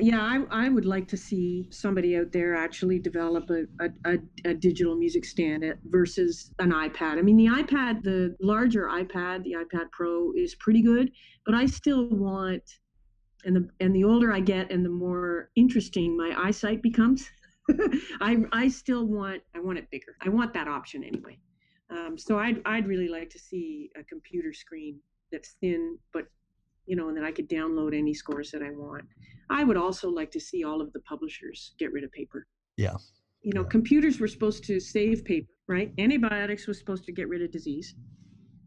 Yeah, 0.00 0.20
I, 0.20 0.66
I 0.66 0.68
would 0.68 0.84
like 0.84 1.08
to 1.08 1.16
see 1.16 1.66
somebody 1.70 2.16
out 2.16 2.30
there 2.30 2.54
actually 2.54 3.00
develop 3.00 3.50
a, 3.50 3.64
a, 4.04 4.18
a, 4.44 4.54
digital 4.54 4.94
music 4.94 5.24
stand 5.24 5.64
versus 5.86 6.52
an 6.60 6.70
iPad. 6.70 7.18
I 7.18 7.22
mean, 7.22 7.36
the 7.36 7.46
iPad, 7.46 8.04
the 8.04 8.36
larger 8.40 8.84
iPad, 8.84 9.42
the 9.42 9.54
iPad 9.54 9.90
Pro 9.90 10.32
is 10.36 10.54
pretty 10.54 10.82
good, 10.82 11.10
but 11.44 11.56
I 11.56 11.66
still 11.66 12.08
want 12.10 12.62
and 13.44 13.56
the 13.56 13.68
and 13.80 13.94
the 13.94 14.04
older 14.04 14.32
I 14.32 14.40
get 14.40 14.70
and 14.70 14.84
the 14.84 14.90
more 14.90 15.50
interesting 15.56 16.16
my 16.16 16.34
eyesight 16.36 16.82
becomes, 16.82 17.28
I 18.20 18.38
I 18.52 18.68
still 18.68 19.06
want 19.06 19.42
I 19.54 19.60
want 19.60 19.78
it 19.78 19.90
bigger. 19.90 20.16
I 20.20 20.28
want 20.28 20.52
that 20.54 20.68
option 20.68 21.04
anyway. 21.04 21.38
Um, 21.90 22.18
so 22.18 22.38
I'd 22.38 22.60
I'd 22.64 22.86
really 22.86 23.08
like 23.08 23.30
to 23.30 23.38
see 23.38 23.90
a 23.98 24.02
computer 24.04 24.52
screen 24.52 24.98
that's 25.30 25.56
thin 25.60 25.98
but 26.12 26.26
you 26.86 26.96
know 26.96 27.08
and 27.08 27.16
that 27.16 27.24
I 27.24 27.32
could 27.32 27.48
download 27.48 27.96
any 27.96 28.14
scores 28.14 28.50
that 28.50 28.62
I 28.62 28.70
want. 28.70 29.04
I 29.50 29.64
would 29.64 29.76
also 29.76 30.10
like 30.10 30.30
to 30.32 30.40
see 30.40 30.64
all 30.64 30.80
of 30.80 30.92
the 30.92 31.00
publishers 31.00 31.74
get 31.78 31.92
rid 31.92 32.04
of 32.04 32.12
paper. 32.12 32.46
Yeah. 32.76 32.96
You 33.42 33.52
know, 33.54 33.62
yeah. 33.62 33.68
computers 33.68 34.20
were 34.20 34.28
supposed 34.28 34.64
to 34.64 34.80
save 34.80 35.24
paper, 35.24 35.48
right? 35.68 35.92
Antibiotics 35.98 36.66
was 36.66 36.78
supposed 36.78 37.04
to 37.04 37.12
get 37.12 37.28
rid 37.28 37.40
of 37.40 37.50
disease. 37.50 37.94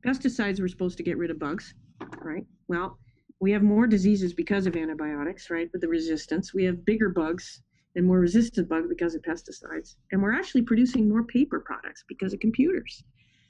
Pesticides 0.06 0.60
were 0.60 0.68
supposed 0.68 0.98
to 0.98 1.04
get 1.04 1.18
rid 1.18 1.30
of 1.30 1.38
bugs, 1.38 1.76
right? 2.22 2.46
Well, 2.68 2.98
we 3.42 3.52
have 3.52 3.64
more 3.64 3.88
diseases 3.88 4.34
because 4.34 4.68
of 4.68 4.76
antibiotics, 4.76 5.50
right? 5.50 5.68
With 5.74 5.82
the 5.82 5.88
resistance, 5.88 6.54
we 6.54 6.64
have 6.66 6.86
bigger 6.86 7.10
bugs 7.10 7.64
and 7.96 8.06
more 8.06 8.20
resistant 8.20 8.70
bugs 8.70 8.88
because 8.88 9.16
of 9.16 9.24
pesticides, 9.24 9.96
and 10.12 10.22
we're 10.22 10.34
actually 10.34 10.62
producing 10.62 11.10
more 11.10 11.24
paper 11.24 11.60
products 11.60 12.06
because 12.08 12.32
of 12.34 12.40
computers. 12.40 13.04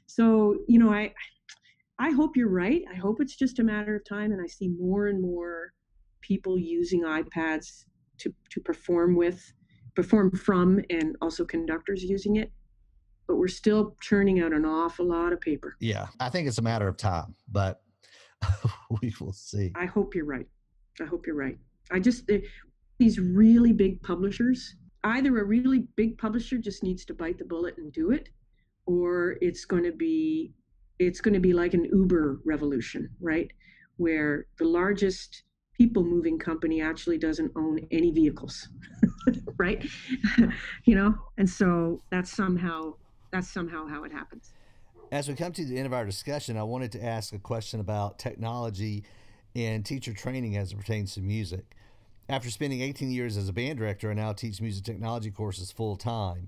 So, 0.07 0.57
you 0.67 0.79
know, 0.79 0.91
I, 0.91 1.13
I 1.99 2.09
hope 2.09 2.35
you're 2.35 2.49
right. 2.49 2.83
I 2.91 2.95
hope 2.95 3.21
it's 3.21 3.35
just 3.35 3.59
a 3.59 3.63
matter 3.63 3.95
of 3.97 4.05
time, 4.05 4.31
and 4.31 4.41
I 4.41 4.47
see 4.47 4.69
more 4.69 5.07
and 5.07 5.21
more 5.21 5.73
people 6.21 6.57
using 6.57 7.03
iPads 7.03 7.85
to 8.19 8.33
to 8.49 8.61
perform 8.61 9.15
with, 9.15 9.53
perform 9.93 10.31
from, 10.31 10.79
and 10.89 11.17
also 11.21 11.43
conductors 11.43 12.01
using 12.01 12.37
it. 12.37 12.49
But 13.27 13.35
we're 13.35 13.49
still 13.49 13.95
churning 14.01 14.39
out 14.39 14.53
an 14.53 14.65
awful 14.65 15.05
lot 15.05 15.33
of 15.33 15.41
paper. 15.41 15.75
Yeah, 15.79 16.07
I 16.19 16.29
think 16.29 16.47
it's 16.47 16.57
a 16.57 16.63
matter 16.63 16.87
of 16.87 16.97
time, 16.97 17.35
but 17.51 17.81
we 19.01 19.13
will 19.19 19.33
see. 19.33 19.71
I 19.75 19.85
hope 19.85 20.15
you're 20.15 20.25
right. 20.25 20.47
I 21.01 21.05
hope 21.05 21.25
you're 21.25 21.35
right. 21.35 21.57
I 21.91 21.99
just 21.99 22.29
eh, 22.29 22.39
these 22.99 23.19
really 23.19 23.73
big 23.73 24.01
publishers. 24.01 24.75
Either 25.03 25.39
a 25.39 25.43
really 25.43 25.87
big 25.95 26.17
publisher 26.17 26.57
just 26.57 26.83
needs 26.83 27.05
to 27.05 27.13
bite 27.13 27.39
the 27.39 27.45
bullet 27.45 27.75
and 27.77 27.91
do 27.91 28.11
it, 28.11 28.29
or 28.85 29.37
it's 29.41 29.65
going 29.65 29.83
to 29.83 29.91
be 29.91 30.53
it's 30.99 31.21
going 31.21 31.33
to 31.33 31.39
be 31.39 31.53
like 31.53 31.73
an 31.73 31.85
Uber 31.85 32.41
revolution, 32.45 33.09
right? 33.19 33.51
Where 33.97 34.45
the 34.59 34.65
largest 34.65 35.43
people 35.73 36.03
moving 36.03 36.37
company 36.37 36.79
actually 36.81 37.17
doesn't 37.17 37.51
own 37.55 37.79
any 37.89 38.11
vehicles, 38.11 38.69
right? 39.57 39.83
you 40.85 40.95
know, 40.95 41.15
and 41.37 41.49
so 41.49 42.01
that's 42.11 42.31
somehow 42.31 42.93
that's 43.31 43.51
somehow 43.51 43.87
how 43.87 44.03
it 44.03 44.11
happens. 44.11 44.53
As 45.11 45.27
we 45.27 45.35
come 45.35 45.51
to 45.51 45.65
the 45.65 45.75
end 45.75 45.85
of 45.85 45.91
our 45.91 46.05
discussion, 46.05 46.55
I 46.55 46.63
wanted 46.63 46.93
to 46.93 47.03
ask 47.03 47.33
a 47.33 47.39
question 47.39 47.81
about 47.81 48.17
technology 48.17 49.03
and 49.53 49.85
teacher 49.85 50.13
training 50.13 50.55
as 50.55 50.71
it 50.71 50.77
pertains 50.77 51.15
to 51.15 51.21
music. 51.21 51.75
After 52.29 52.49
spending 52.49 52.79
18 52.79 53.11
years 53.11 53.35
as 53.35 53.49
a 53.49 53.53
band 53.53 53.77
director, 53.77 54.09
I 54.09 54.13
now 54.13 54.31
teach 54.31 54.61
music 54.61 54.85
technology 54.85 55.29
courses 55.29 55.69
full 55.69 55.97
time. 55.97 56.47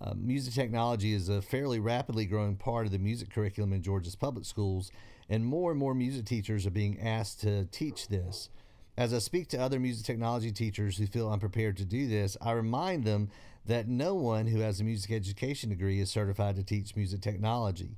Uh, 0.00 0.14
music 0.16 0.54
technology 0.54 1.12
is 1.14 1.28
a 1.28 1.40
fairly 1.40 1.78
rapidly 1.78 2.26
growing 2.26 2.56
part 2.56 2.84
of 2.84 2.90
the 2.90 2.98
music 2.98 3.30
curriculum 3.30 3.72
in 3.72 3.80
Georgia's 3.80 4.16
public 4.16 4.44
schools, 4.44 4.90
and 5.28 5.46
more 5.46 5.70
and 5.70 5.78
more 5.78 5.94
music 5.94 6.24
teachers 6.24 6.66
are 6.66 6.70
being 6.70 7.00
asked 7.00 7.40
to 7.42 7.66
teach 7.66 8.08
this. 8.08 8.48
As 8.96 9.14
I 9.14 9.18
speak 9.18 9.46
to 9.50 9.60
other 9.60 9.78
music 9.78 10.04
technology 10.04 10.50
teachers 10.50 10.96
who 10.96 11.06
feel 11.06 11.30
unprepared 11.30 11.76
to 11.76 11.84
do 11.84 12.08
this, 12.08 12.36
I 12.40 12.52
remind 12.52 13.04
them 13.04 13.30
that 13.70 13.86
no 13.86 14.14
one 14.14 14.48
who 14.48 14.58
has 14.58 14.80
a 14.80 14.84
music 14.84 15.12
education 15.12 15.70
degree 15.70 16.00
is 16.00 16.10
certified 16.10 16.56
to 16.56 16.62
teach 16.64 16.96
music 16.96 17.20
technology. 17.20 17.96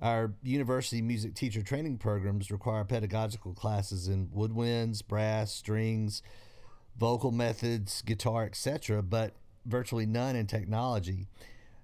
Our 0.00 0.34
university 0.40 1.02
music 1.02 1.34
teacher 1.34 1.62
training 1.62 1.98
programs 1.98 2.48
require 2.48 2.84
pedagogical 2.84 3.54
classes 3.54 4.06
in 4.06 4.28
woodwinds, 4.28 5.04
brass, 5.04 5.50
strings, 5.50 6.22
vocal 6.96 7.32
methods, 7.32 8.02
guitar, 8.02 8.44
etc., 8.44 9.02
but 9.02 9.34
virtually 9.66 10.06
none 10.06 10.36
in 10.36 10.46
technology. 10.46 11.26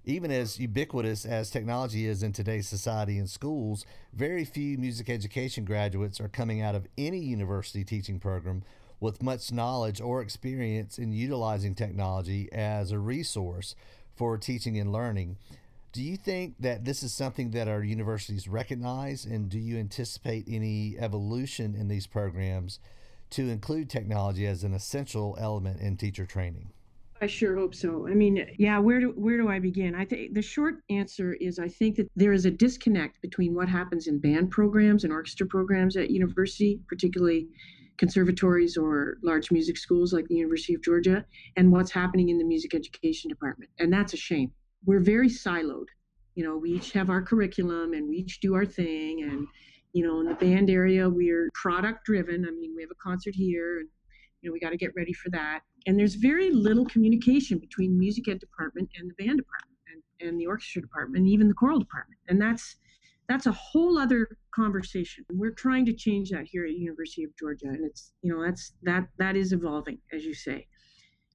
Even 0.05 0.31
as 0.31 0.61
ubiquitous 0.61 1.25
as 1.25 1.51
technology 1.51 2.07
is 2.07 2.23
in 2.23 2.33
today's 2.33 2.69
society 2.69 3.19
and 3.19 3.29
schools, 3.29 3.85
very 4.15 4.45
few 4.45 4.79
music 4.79 5.11
education 5.11 5.65
graduates 5.65 6.21
are 6.21 6.29
coming 6.29 6.61
out 6.63 6.77
of 6.77 6.87
any 6.97 7.19
university 7.19 7.83
teaching 7.83 8.21
program 8.21 8.63
with 9.07 9.23
much 9.23 9.53
knowledge 9.53 10.01
or 10.01 10.21
experience 10.21 10.99
in 10.99 11.13
utilizing 11.13 11.77
technology 11.77 12.49
as 12.51 12.91
a 12.91 12.99
resource 12.99 13.77
for 14.17 14.37
teaching 14.37 14.77
and 14.81 14.93
learning. 14.93 15.37
Do 15.93 16.03
you 16.03 16.17
think 16.17 16.57
that 16.59 16.85
this 16.85 17.05
is 17.05 17.15
something 17.15 17.53
that 17.53 17.69
our 17.69 17.85
universities 17.85 18.49
recognize, 18.49 19.25
and 19.25 19.49
do 19.49 19.61
you 19.61 19.79
anticipate 19.79 20.47
any 20.49 20.97
evolution 20.99 21.77
in 21.77 21.87
these 21.87 22.09
programs 22.09 22.81
to 23.31 23.49
include 23.49 23.89
technology 23.89 24.45
as 24.45 24.65
an 24.65 24.75
essential 24.75 25.37
element 25.39 25.81
in 25.81 25.97
teacher 25.97 26.27
training? 26.27 26.73
I 27.21 27.29
sure 27.29 27.57
hope 27.57 27.77
so. 27.77 28.09
I 28.09 28.15
mean, 28.15 28.45
yeah, 28.59 28.79
where 28.79 29.01
do 29.01 29.11
where 29.17 29.39
do 29.39 29.49
I 29.49 29.59
begin? 29.59 29.95
I 29.95 30.05
think 30.05 30.35
the 30.35 30.43
short 30.43 30.83
answer 30.91 31.33
is 31.35 31.59
I 31.59 31.69
think 31.69 31.97
that 31.97 32.11
there 32.15 32.33
is 32.33 32.45
a 32.45 32.51
disconnect 32.51 33.23
between 33.23 33.55
what 33.55 33.69
happens 33.69 34.09
in 34.09 34.19
band 34.19 34.51
programs 34.51 35.05
and 35.05 35.13
orchestra 35.13 35.47
programs 35.47 35.97
at 35.97 36.11
university, 36.11 36.81
particularly 36.89 37.49
conservatories 37.99 38.77
or 38.77 39.19
large 39.23 39.51
music 39.51 39.77
schools 39.77 40.13
like 40.13 40.27
the 40.29 40.35
University 40.35 40.75
of 40.75 40.83
Georgia, 40.83 41.25
and 41.57 41.73
what's 41.73 41.91
happening 41.91 42.29
in 42.29 42.39
the 42.39 42.45
music 42.45 42.75
education 42.75 43.29
department. 43.29 43.71
And 43.79 43.93
that's 43.93 44.13
a 44.13 44.17
shame. 44.17 44.53
We're 44.85 45.01
very 45.01 45.29
siloed. 45.29 45.87
You 46.35 46.45
know, 46.45 46.57
we 46.57 46.73
each 46.73 46.93
have 46.93 47.11
our 47.11 47.23
curriculum 47.23 47.95
and 47.95 48.09
we 48.09 48.17
each 48.17 48.41
do 48.41 48.55
our 48.55 48.67
thing 48.67 49.23
and 49.23 49.47
you 49.93 50.07
know, 50.07 50.21
in 50.21 50.27
the 50.27 50.35
band 50.35 50.69
area, 50.69 51.09
we're 51.09 51.49
product 51.55 52.05
driven. 52.05 52.45
I 52.47 52.51
mean, 52.51 52.75
we 52.77 52.83
have 52.83 52.91
a 52.91 53.03
concert 53.03 53.35
here 53.35 53.79
and 53.79 53.89
you 54.43 54.51
know, 54.51 54.53
we 54.53 54.61
got 54.61 54.71
to 54.71 54.77
get 54.77 54.93
ready 54.95 55.15
for 55.15 55.31
that. 55.31 55.61
And 55.87 55.99
there's 55.99 56.17
very 56.17 56.51
little 56.51 56.85
communication 56.85 57.59
between 57.59 57.99
music 57.99 58.29
ed 58.29 58.39
department 58.39 58.91
and 58.99 59.11
the 59.11 59.15
band 59.15 59.39
department 59.39 59.79
and, 59.91 60.29
and 60.29 60.39
the 60.39 60.47
orchestra 60.47 60.83
department 60.83 61.23
and 61.23 61.29
even 61.29 61.49
the 61.49 61.55
choral 61.55 61.79
department. 61.79 62.21
And 62.29 62.41
that's 62.41 62.77
that's 63.29 63.47
a 63.47 63.53
whole 63.53 63.99
other 63.99 64.37
conversation. 64.55 65.25
We're 65.33 65.53
trying 65.53 65.87
to 65.87 65.93
change 65.93 66.31
that 66.31 66.47
here 66.47 66.65
at 66.65 66.73
University 66.73 67.25
of 67.25 67.31
Georgia. 67.39 67.67
And 67.67 67.85
it's, 67.85 68.13
you 68.23 68.33
know, 68.33 68.45
that's 68.45 68.73
that 68.83 69.09
that 69.19 69.37
is 69.37 69.53
evolving, 69.53 69.99
as 70.13 70.25
you 70.25 70.35
say 70.35 70.67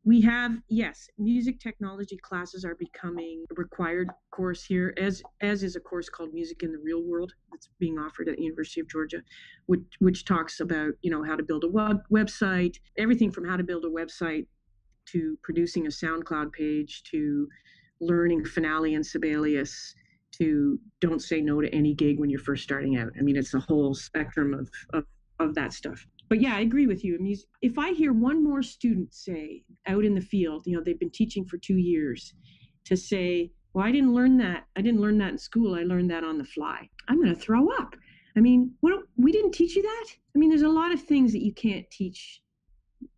we 0.04 0.22
have 0.22 0.58
yes 0.68 1.08
music 1.18 1.60
technology 1.60 2.18
classes 2.18 2.66
are 2.66 2.76
becoming 2.76 3.46
a 3.52 3.54
required 3.56 4.10
course 4.32 4.64
here 4.64 4.94
as 4.98 5.22
as 5.42 5.64
is 5.64 5.76
a 5.76 5.80
course 5.80 6.10
called 6.10 6.34
music 6.34 6.64
in 6.64 6.72
the 6.72 6.80
real 6.84 7.04
world 7.04 7.34
that's 7.52 7.70
being 7.80 7.98
offered 8.00 8.28
at 8.28 8.40
university 8.40 8.82
of 8.82 8.90
georgia 8.90 9.22
which 9.68 9.82
which 10.00 10.26
talks 10.26 10.60
about 10.60 10.94
you 11.02 11.12
know 11.12 11.24
how 11.24 11.36
to 11.36 11.44
build 11.44 11.64
a 11.64 11.68
web 11.68 12.02
website 12.12 12.78
everything 12.98 13.32
from 13.32 13.48
how 13.48 13.56
to 13.56 13.64
build 13.64 13.86
a 13.86 13.90
website 13.90 14.48
to 15.06 15.38
producing 15.44 15.86
a 15.86 15.90
soundcloud 15.90 16.52
page 16.52 17.04
to 17.04 17.48
learning 18.00 18.44
finale 18.44 18.96
and 18.96 19.06
sibelius 19.06 19.94
to 20.42 20.80
don't 21.00 21.22
say 21.22 21.40
no 21.42 21.62
to 21.62 21.74
any 21.74 21.94
gig 21.94 22.20
when 22.20 22.30
you're 22.30 22.40
first 22.40 22.64
starting 22.64 22.98
out 22.98 23.12
i 23.18 23.22
mean 23.22 23.36
it's 23.36 23.54
a 23.54 23.60
whole 23.60 23.94
spectrum 23.94 24.54
of 24.54 24.70
of, 24.94 25.06
of 25.40 25.56
that 25.56 25.74
stuff 25.74 26.06
but 26.32 26.40
yeah, 26.40 26.56
I 26.56 26.62
agree 26.62 26.88
with 26.88 27.04
you. 27.04 27.16
I 27.16 27.18
mean, 27.18 27.36
if 27.62 27.78
I 27.78 27.92
hear 27.92 28.14
one 28.14 28.42
more 28.42 28.64
student 28.64 29.14
say 29.14 29.66
out 29.86 30.06
in 30.06 30.16
the 30.16 30.22
field, 30.22 30.66
you 30.66 30.74
know, 30.74 30.82
they've 30.82 30.98
been 30.98 31.10
teaching 31.10 31.44
for 31.44 31.58
two 31.58 31.76
years, 31.76 32.34
to 32.86 32.96
say, 32.96 33.52
"Well, 33.74 33.86
I 33.86 33.92
didn't 33.92 34.14
learn 34.14 34.38
that. 34.38 34.66
I 34.78 34.82
didn't 34.82 35.02
learn 35.02 35.18
that 35.18 35.34
in 35.34 35.38
school. 35.38 35.76
I 35.76 35.84
learned 35.84 36.10
that 36.10 36.24
on 36.24 36.38
the 36.38 36.46
fly." 36.46 36.90
I'm 37.10 37.18
going 37.18 37.36
to 37.36 37.42
throw 37.42 37.70
up. 37.72 37.98
I 38.38 38.40
mean, 38.40 38.72
what 38.80 39.04
we 39.18 39.34
didn't 39.34 39.52
teach 39.52 39.76
you 39.76 39.82
that? 39.82 40.06
I 40.34 40.40
mean, 40.40 40.48
there's 40.48 40.62
a 40.62 40.70
lot 40.70 40.94
of 40.94 41.02
things 41.02 41.34
that 41.34 41.44
you 41.44 41.54
can't 41.54 41.86
teach 41.92 42.42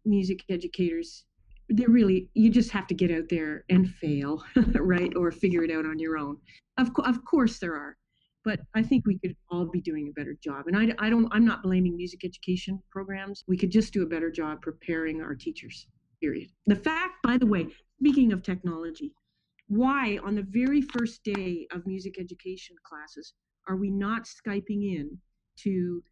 music 0.05 0.43
educators. 0.49 1.25
They're 1.69 1.89
really 1.89 2.31
you 2.33 2.49
just 2.49 2.71
have 2.71 2.87
to 2.87 2.95
get 2.95 3.11
out 3.11 3.29
there 3.29 3.63
and 3.69 3.87
fail, 3.87 4.43
right, 4.73 5.15
or 5.15 5.31
figure 5.31 5.63
it 5.63 5.69
out 5.69 5.85
on 5.85 5.99
your 5.99 6.17
own. 6.17 6.37
Of 6.77 6.91
of 7.03 7.23
course 7.25 7.59
there 7.59 7.75
are 7.75 7.97
but 8.43 8.59
I 8.73 8.83
think 8.83 9.05
we 9.05 9.17
could 9.19 9.35
all 9.49 9.65
be 9.65 9.81
doing 9.81 10.09
a 10.09 10.19
better 10.19 10.35
job. 10.43 10.67
And 10.67 10.77
I, 10.77 10.93
I 11.05 11.09
don't, 11.09 11.27
I'm 11.31 11.45
not 11.45 11.63
blaming 11.63 11.95
music 11.95 12.25
education 12.25 12.81
programs. 12.91 13.43
We 13.47 13.57
could 13.57 13.71
just 13.71 13.93
do 13.93 14.03
a 14.03 14.07
better 14.07 14.29
job 14.29 14.61
preparing 14.61 15.21
our 15.21 15.35
teachers, 15.35 15.87
period. 16.21 16.49
The 16.67 16.75
fact, 16.75 17.23
by 17.23 17.37
the 17.37 17.45
way, 17.45 17.67
speaking 17.99 18.33
of 18.33 18.43
technology, 18.43 19.13
why 19.67 20.19
on 20.23 20.35
the 20.35 20.45
very 20.49 20.81
first 20.81 21.23
day 21.23 21.67
of 21.71 21.87
music 21.87 22.19
education 22.19 22.75
classes 22.83 23.33
are 23.67 23.77
we 23.77 23.89
not 23.89 24.25
Skyping 24.25 24.97
in 24.97 25.17
to 25.59 26.03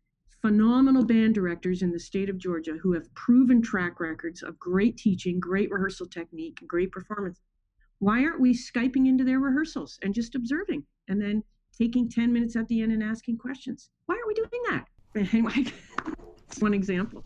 phenomenal 0.41 1.05
band 1.05 1.35
directors 1.35 1.81
in 1.81 1.91
the 1.91 1.99
state 1.99 2.29
of 2.29 2.37
Georgia 2.37 2.77
who 2.81 2.93
have 2.93 3.13
proven 3.13 3.61
track 3.61 3.99
records 3.99 4.41
of 4.41 4.57
great 4.57 4.97
teaching, 4.97 5.39
great 5.39 5.69
rehearsal 5.69 6.07
technique, 6.07 6.59
great 6.65 6.91
performance? 6.91 7.41
Why 8.01 8.23
aren't 8.25 8.41
we 8.41 8.53
Skyping 8.53 9.07
into 9.07 9.23
their 9.23 9.39
rehearsals 9.39 9.99
and 10.01 10.13
just 10.13 10.35
observing 10.35 10.83
and 11.07 11.21
then 11.21 11.43
taking 11.77 12.09
10 12.09 12.31
minutes 12.31 12.55
at 12.55 12.67
the 12.67 12.81
end 12.81 12.91
and 12.91 13.03
asking 13.03 13.37
questions. 13.37 13.89
Why 14.05 14.15
are 14.15 14.27
we 14.27 14.33
doing 14.33 14.49
that? 14.69 14.85
Anyway, 15.13 15.65
one 16.59 16.73
example. 16.73 17.25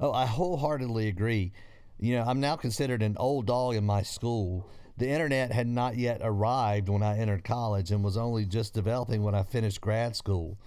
Oh, 0.00 0.12
I 0.12 0.26
wholeheartedly 0.26 1.06
agree. 1.06 1.52
You 2.00 2.16
know, 2.16 2.24
I'm 2.26 2.40
now 2.40 2.56
considered 2.56 3.00
an 3.00 3.16
old 3.16 3.46
dog 3.46 3.76
in 3.76 3.84
my 3.84 4.02
school. 4.02 4.68
The 4.96 5.08
internet 5.08 5.52
had 5.52 5.68
not 5.68 5.96
yet 5.96 6.20
arrived 6.20 6.88
when 6.88 7.04
I 7.04 7.16
entered 7.16 7.44
college 7.44 7.92
and 7.92 8.02
was 8.02 8.16
only 8.16 8.44
just 8.44 8.74
developing 8.74 9.22
when 9.22 9.36
I 9.36 9.44
finished 9.44 9.80
grad 9.80 10.16
school. 10.16 10.58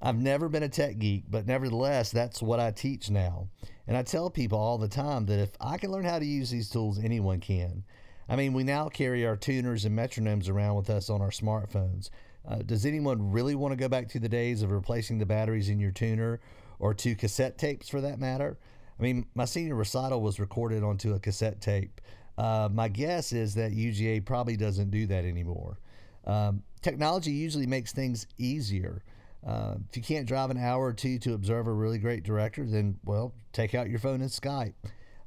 I've 0.00 0.20
never 0.20 0.48
been 0.48 0.62
a 0.62 0.68
tech 0.68 0.98
geek, 0.98 1.24
but 1.28 1.48
nevertheless, 1.48 2.12
that's 2.12 2.40
what 2.40 2.60
I 2.60 2.70
teach 2.70 3.10
now. 3.10 3.48
And 3.88 3.96
I 3.96 4.04
tell 4.04 4.30
people 4.30 4.60
all 4.60 4.78
the 4.78 4.88
time 4.88 5.26
that 5.26 5.40
if 5.40 5.50
I 5.60 5.78
can 5.78 5.90
learn 5.90 6.04
how 6.04 6.20
to 6.20 6.24
use 6.24 6.50
these 6.50 6.70
tools, 6.70 7.00
anyone 7.00 7.40
can. 7.40 7.82
I 8.30 8.36
mean, 8.36 8.52
we 8.52 8.62
now 8.62 8.88
carry 8.88 9.26
our 9.26 9.34
tuners 9.34 9.84
and 9.84 9.98
metronomes 9.98 10.48
around 10.48 10.76
with 10.76 10.88
us 10.88 11.10
on 11.10 11.20
our 11.20 11.30
smartphones. 11.30 12.10
Uh, 12.48 12.58
does 12.64 12.86
anyone 12.86 13.32
really 13.32 13.56
want 13.56 13.72
to 13.72 13.76
go 13.76 13.88
back 13.88 14.08
to 14.10 14.20
the 14.20 14.28
days 14.28 14.62
of 14.62 14.70
replacing 14.70 15.18
the 15.18 15.26
batteries 15.26 15.68
in 15.68 15.80
your 15.80 15.90
tuner 15.90 16.38
or 16.78 16.94
to 16.94 17.16
cassette 17.16 17.58
tapes 17.58 17.88
for 17.88 18.00
that 18.00 18.20
matter? 18.20 18.56
I 19.00 19.02
mean, 19.02 19.26
my 19.34 19.46
senior 19.46 19.74
recital 19.74 20.22
was 20.22 20.38
recorded 20.38 20.84
onto 20.84 21.12
a 21.14 21.18
cassette 21.18 21.60
tape. 21.60 22.00
Uh, 22.38 22.68
my 22.72 22.86
guess 22.86 23.32
is 23.32 23.52
that 23.56 23.72
UGA 23.72 24.24
probably 24.24 24.56
doesn't 24.56 24.92
do 24.92 25.08
that 25.08 25.24
anymore. 25.24 25.80
Um, 26.24 26.62
technology 26.82 27.32
usually 27.32 27.66
makes 27.66 27.92
things 27.92 28.28
easier. 28.38 29.02
Uh, 29.44 29.74
if 29.88 29.96
you 29.96 30.04
can't 30.04 30.26
drive 30.26 30.50
an 30.50 30.56
hour 30.56 30.84
or 30.86 30.92
two 30.92 31.18
to 31.18 31.34
observe 31.34 31.66
a 31.66 31.72
really 31.72 31.98
great 31.98 32.22
director, 32.22 32.64
then, 32.64 32.96
well, 33.04 33.34
take 33.52 33.74
out 33.74 33.90
your 33.90 33.98
phone 33.98 34.20
and 34.20 34.30
Skype 34.30 34.74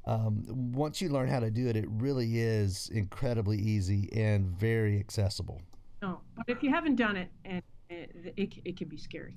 um, 0.06 0.44
once 0.72 1.00
you 1.00 1.08
learn 1.08 1.28
how 1.28 1.40
to 1.40 1.50
do 1.50 1.68
it, 1.68 1.76
it 1.76 1.86
really 1.88 2.38
is 2.38 2.90
incredibly 2.92 3.58
easy 3.58 4.10
and 4.12 4.46
very 4.46 4.98
accessible. 4.98 5.62
No, 6.02 6.20
but 6.36 6.44
if 6.48 6.62
you 6.62 6.70
haven't 6.70 6.96
done 6.96 7.16
it, 7.16 7.28
and 7.44 7.62
it, 7.88 8.34
it, 8.36 8.52
it 8.64 8.76
can 8.76 8.88
be 8.88 8.98
scary. 8.98 9.36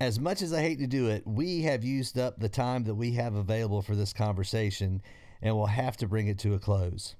As 0.00 0.20
much 0.20 0.42
as 0.42 0.52
I 0.52 0.60
hate 0.60 0.78
to 0.78 0.86
do 0.86 1.08
it, 1.08 1.26
we 1.26 1.62
have 1.62 1.82
used 1.82 2.18
up 2.18 2.38
the 2.38 2.48
time 2.48 2.84
that 2.84 2.94
we 2.94 3.12
have 3.12 3.34
available 3.34 3.82
for 3.82 3.96
this 3.96 4.12
conversation 4.12 5.02
and 5.42 5.56
we'll 5.56 5.66
have 5.66 5.96
to 5.98 6.06
bring 6.06 6.28
it 6.28 6.38
to 6.40 6.54
a 6.54 6.58
close. 6.58 7.16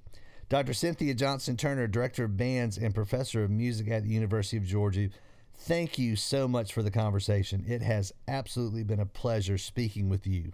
Dr. 0.48 0.72
Cynthia 0.72 1.14
Johnston 1.14 1.56
Turner, 1.56 1.86
Director 1.86 2.24
of 2.24 2.36
Bands 2.36 2.78
and 2.78 2.94
Professor 2.94 3.42
of 3.42 3.50
Music 3.50 3.88
at 3.88 4.04
the 4.04 4.10
University 4.10 4.56
of 4.56 4.64
Georgia, 4.64 5.08
thank 5.54 5.98
you 5.98 6.16
so 6.16 6.46
much 6.46 6.72
for 6.72 6.82
the 6.82 6.90
conversation. 6.90 7.64
It 7.66 7.82
has 7.82 8.12
absolutely 8.28 8.84
been 8.84 9.00
a 9.00 9.06
pleasure 9.06 9.58
speaking 9.58 10.08
with 10.08 10.26
you. 10.26 10.52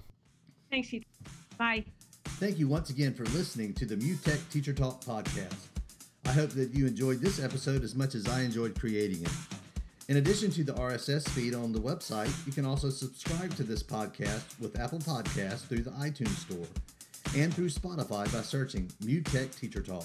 Thanks, 0.70 0.88
Heath. 0.88 1.04
Bye. 1.58 1.84
Thank 2.24 2.58
you 2.58 2.68
once 2.68 2.90
again 2.90 3.14
for 3.14 3.24
listening 3.26 3.72
to 3.74 3.86
the 3.86 3.96
MUTEC 3.96 4.50
Teacher 4.50 4.72
Talk 4.72 5.04
podcast. 5.04 5.68
I 6.26 6.32
hope 6.32 6.50
that 6.50 6.74
you 6.74 6.86
enjoyed 6.86 7.20
this 7.20 7.42
episode 7.42 7.82
as 7.84 7.94
much 7.94 8.14
as 8.14 8.28
I 8.28 8.42
enjoyed 8.42 8.78
creating 8.78 9.22
it. 9.22 9.32
In 10.08 10.18
addition 10.18 10.50
to 10.52 10.64
the 10.64 10.74
RSS 10.74 11.26
feed 11.30 11.54
on 11.54 11.72
the 11.72 11.78
website, 11.78 12.30
you 12.46 12.52
can 12.52 12.66
also 12.66 12.90
subscribe 12.90 13.54
to 13.56 13.62
this 13.62 13.82
podcast 13.82 14.60
with 14.60 14.78
Apple 14.78 14.98
Podcasts 14.98 15.66
through 15.66 15.82
the 15.82 15.92
iTunes 15.92 16.36
Store 16.36 16.66
and 17.36 17.54
through 17.54 17.70
Spotify 17.70 18.30
by 18.32 18.42
searching 18.42 18.90
MUTEC 19.02 19.58
Teacher 19.58 19.82
Talk. 19.82 20.04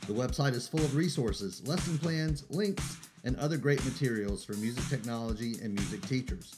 The 0.06 0.12
website 0.12 0.54
is 0.54 0.68
full 0.68 0.80
of 0.80 0.94
resources, 0.94 1.66
lesson 1.66 1.98
plans, 1.98 2.44
links, 2.48 2.98
and 3.24 3.36
other 3.38 3.56
great 3.56 3.84
materials 3.84 4.44
for 4.44 4.52
music 4.52 4.84
technology 4.88 5.56
and 5.60 5.74
music 5.74 6.06
teachers. 6.06 6.54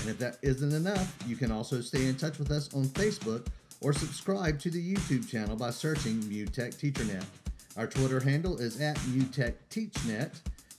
And 0.00 0.10
if 0.10 0.18
that 0.18 0.36
isn't 0.42 0.74
enough, 0.74 1.16
you 1.26 1.36
can 1.36 1.50
also 1.50 1.80
stay 1.80 2.04
in 2.04 2.16
touch 2.16 2.38
with 2.38 2.50
us 2.50 2.74
on 2.74 2.84
Facebook 2.88 3.46
or 3.80 3.94
subscribe 3.94 4.60
to 4.60 4.68
the 4.68 4.94
YouTube 4.94 5.26
channel 5.26 5.56
by 5.56 5.70
searching 5.70 6.20
MUTEC 6.24 6.74
TeacherNet. 6.74 7.24
Our 7.78 7.86
Twitter 7.86 8.20
handle 8.20 8.58
is 8.58 8.78
at 8.78 8.96
MUTECTeachNet. 8.96 10.32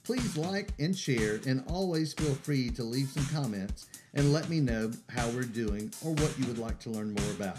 Please 0.04 0.36
like 0.36 0.68
and 0.78 0.96
share, 0.96 1.40
and 1.48 1.64
always 1.66 2.12
feel 2.12 2.36
free 2.36 2.70
to 2.70 2.84
leave 2.84 3.08
some 3.08 3.26
comments 3.26 3.88
and 4.16 4.32
let 4.32 4.48
me 4.48 4.60
know 4.60 4.90
how 5.10 5.28
we're 5.28 5.42
doing 5.42 5.92
or 6.04 6.12
what 6.14 6.32
you 6.38 6.46
would 6.46 6.58
like 6.58 6.78
to 6.80 6.90
learn 6.90 7.12
more 7.12 7.30
about. 7.32 7.58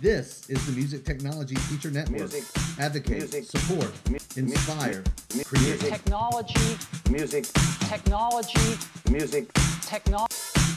This 0.00 0.50
is 0.50 0.64
the 0.66 0.72
Music 0.72 1.04
Technology 1.04 1.54
Teacher 1.70 1.90
Network. 1.90 2.18
Music. 2.18 2.44
Advocate, 2.78 3.32
Music. 3.32 3.44
support, 3.44 3.90
mu- 4.10 4.18
inspire, 4.36 5.02
mu- 5.34 5.44
create. 5.44 5.80
music. 5.80 5.88
technology, 5.90 6.76
music, 7.08 7.46
technology, 7.88 8.76
music, 9.08 9.50
techno, 9.82 10.26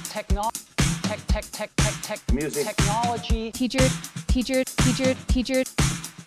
techno, 0.06 0.50
tech, 1.02 1.20
tech, 1.28 1.46
tech, 1.52 1.72
tech, 1.76 1.94
tech, 2.04 2.20
Music. 2.34 2.66
technology, 2.68 3.52
teacher, 3.52 3.86
teacher, 4.28 4.64
teacher, 4.64 5.14
teacher, 5.28 5.64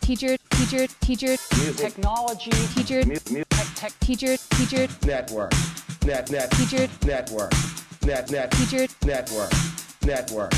teacher, 0.00 0.36
teacher, 0.50 0.86
teacher, 1.00 1.36
music, 1.56 1.76
technology, 1.76 2.50
teacher, 2.74 3.06
mu- 3.06 3.16
mu- 3.30 3.44
tech, 3.50 3.66
tech, 3.76 3.92
teacher, 4.00 4.36
teacher, 4.58 4.88
network, 5.06 5.52
net, 6.04 6.28
net, 6.30 6.50
teacher, 6.50 6.88
network, 7.06 7.52
net, 8.04 8.30
net, 8.30 8.50
teacher, 8.52 8.86
network, 9.04 9.50
network, 10.04 10.52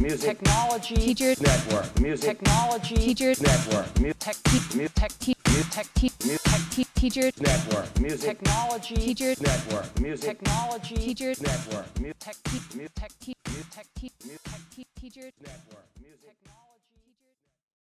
music, 0.00 0.38
technology, 0.38 0.94
teacher, 0.94 1.34
network, 1.40 2.00
music, 2.00 2.38
technology, 2.38 2.94
teacher, 2.96 3.34
network, 3.42 4.00
mu- 4.00 4.12
tech, 4.18 4.36
mu- 4.74 4.88
tech, 4.94 5.12
te- 5.18 5.34
tech, 5.70 5.86
te- 5.94 6.10
te- 6.70 6.86
teacher, 6.94 7.30
network, 7.40 8.00
music, 8.00 8.38
technology, 8.38 8.94
teacher, 8.96 9.34
network, 9.40 10.00
music, 10.00 10.38
technology, 10.38 10.94
teacher, 10.96 11.34
network, 11.40 12.00
mu- 12.00 12.12
tech, 12.18 12.36
tech, 12.44 12.62
tech, 12.94 13.12
te- 13.20 13.34
te- 13.50 14.86
teacher. 15.00 15.30
network. 15.40 15.84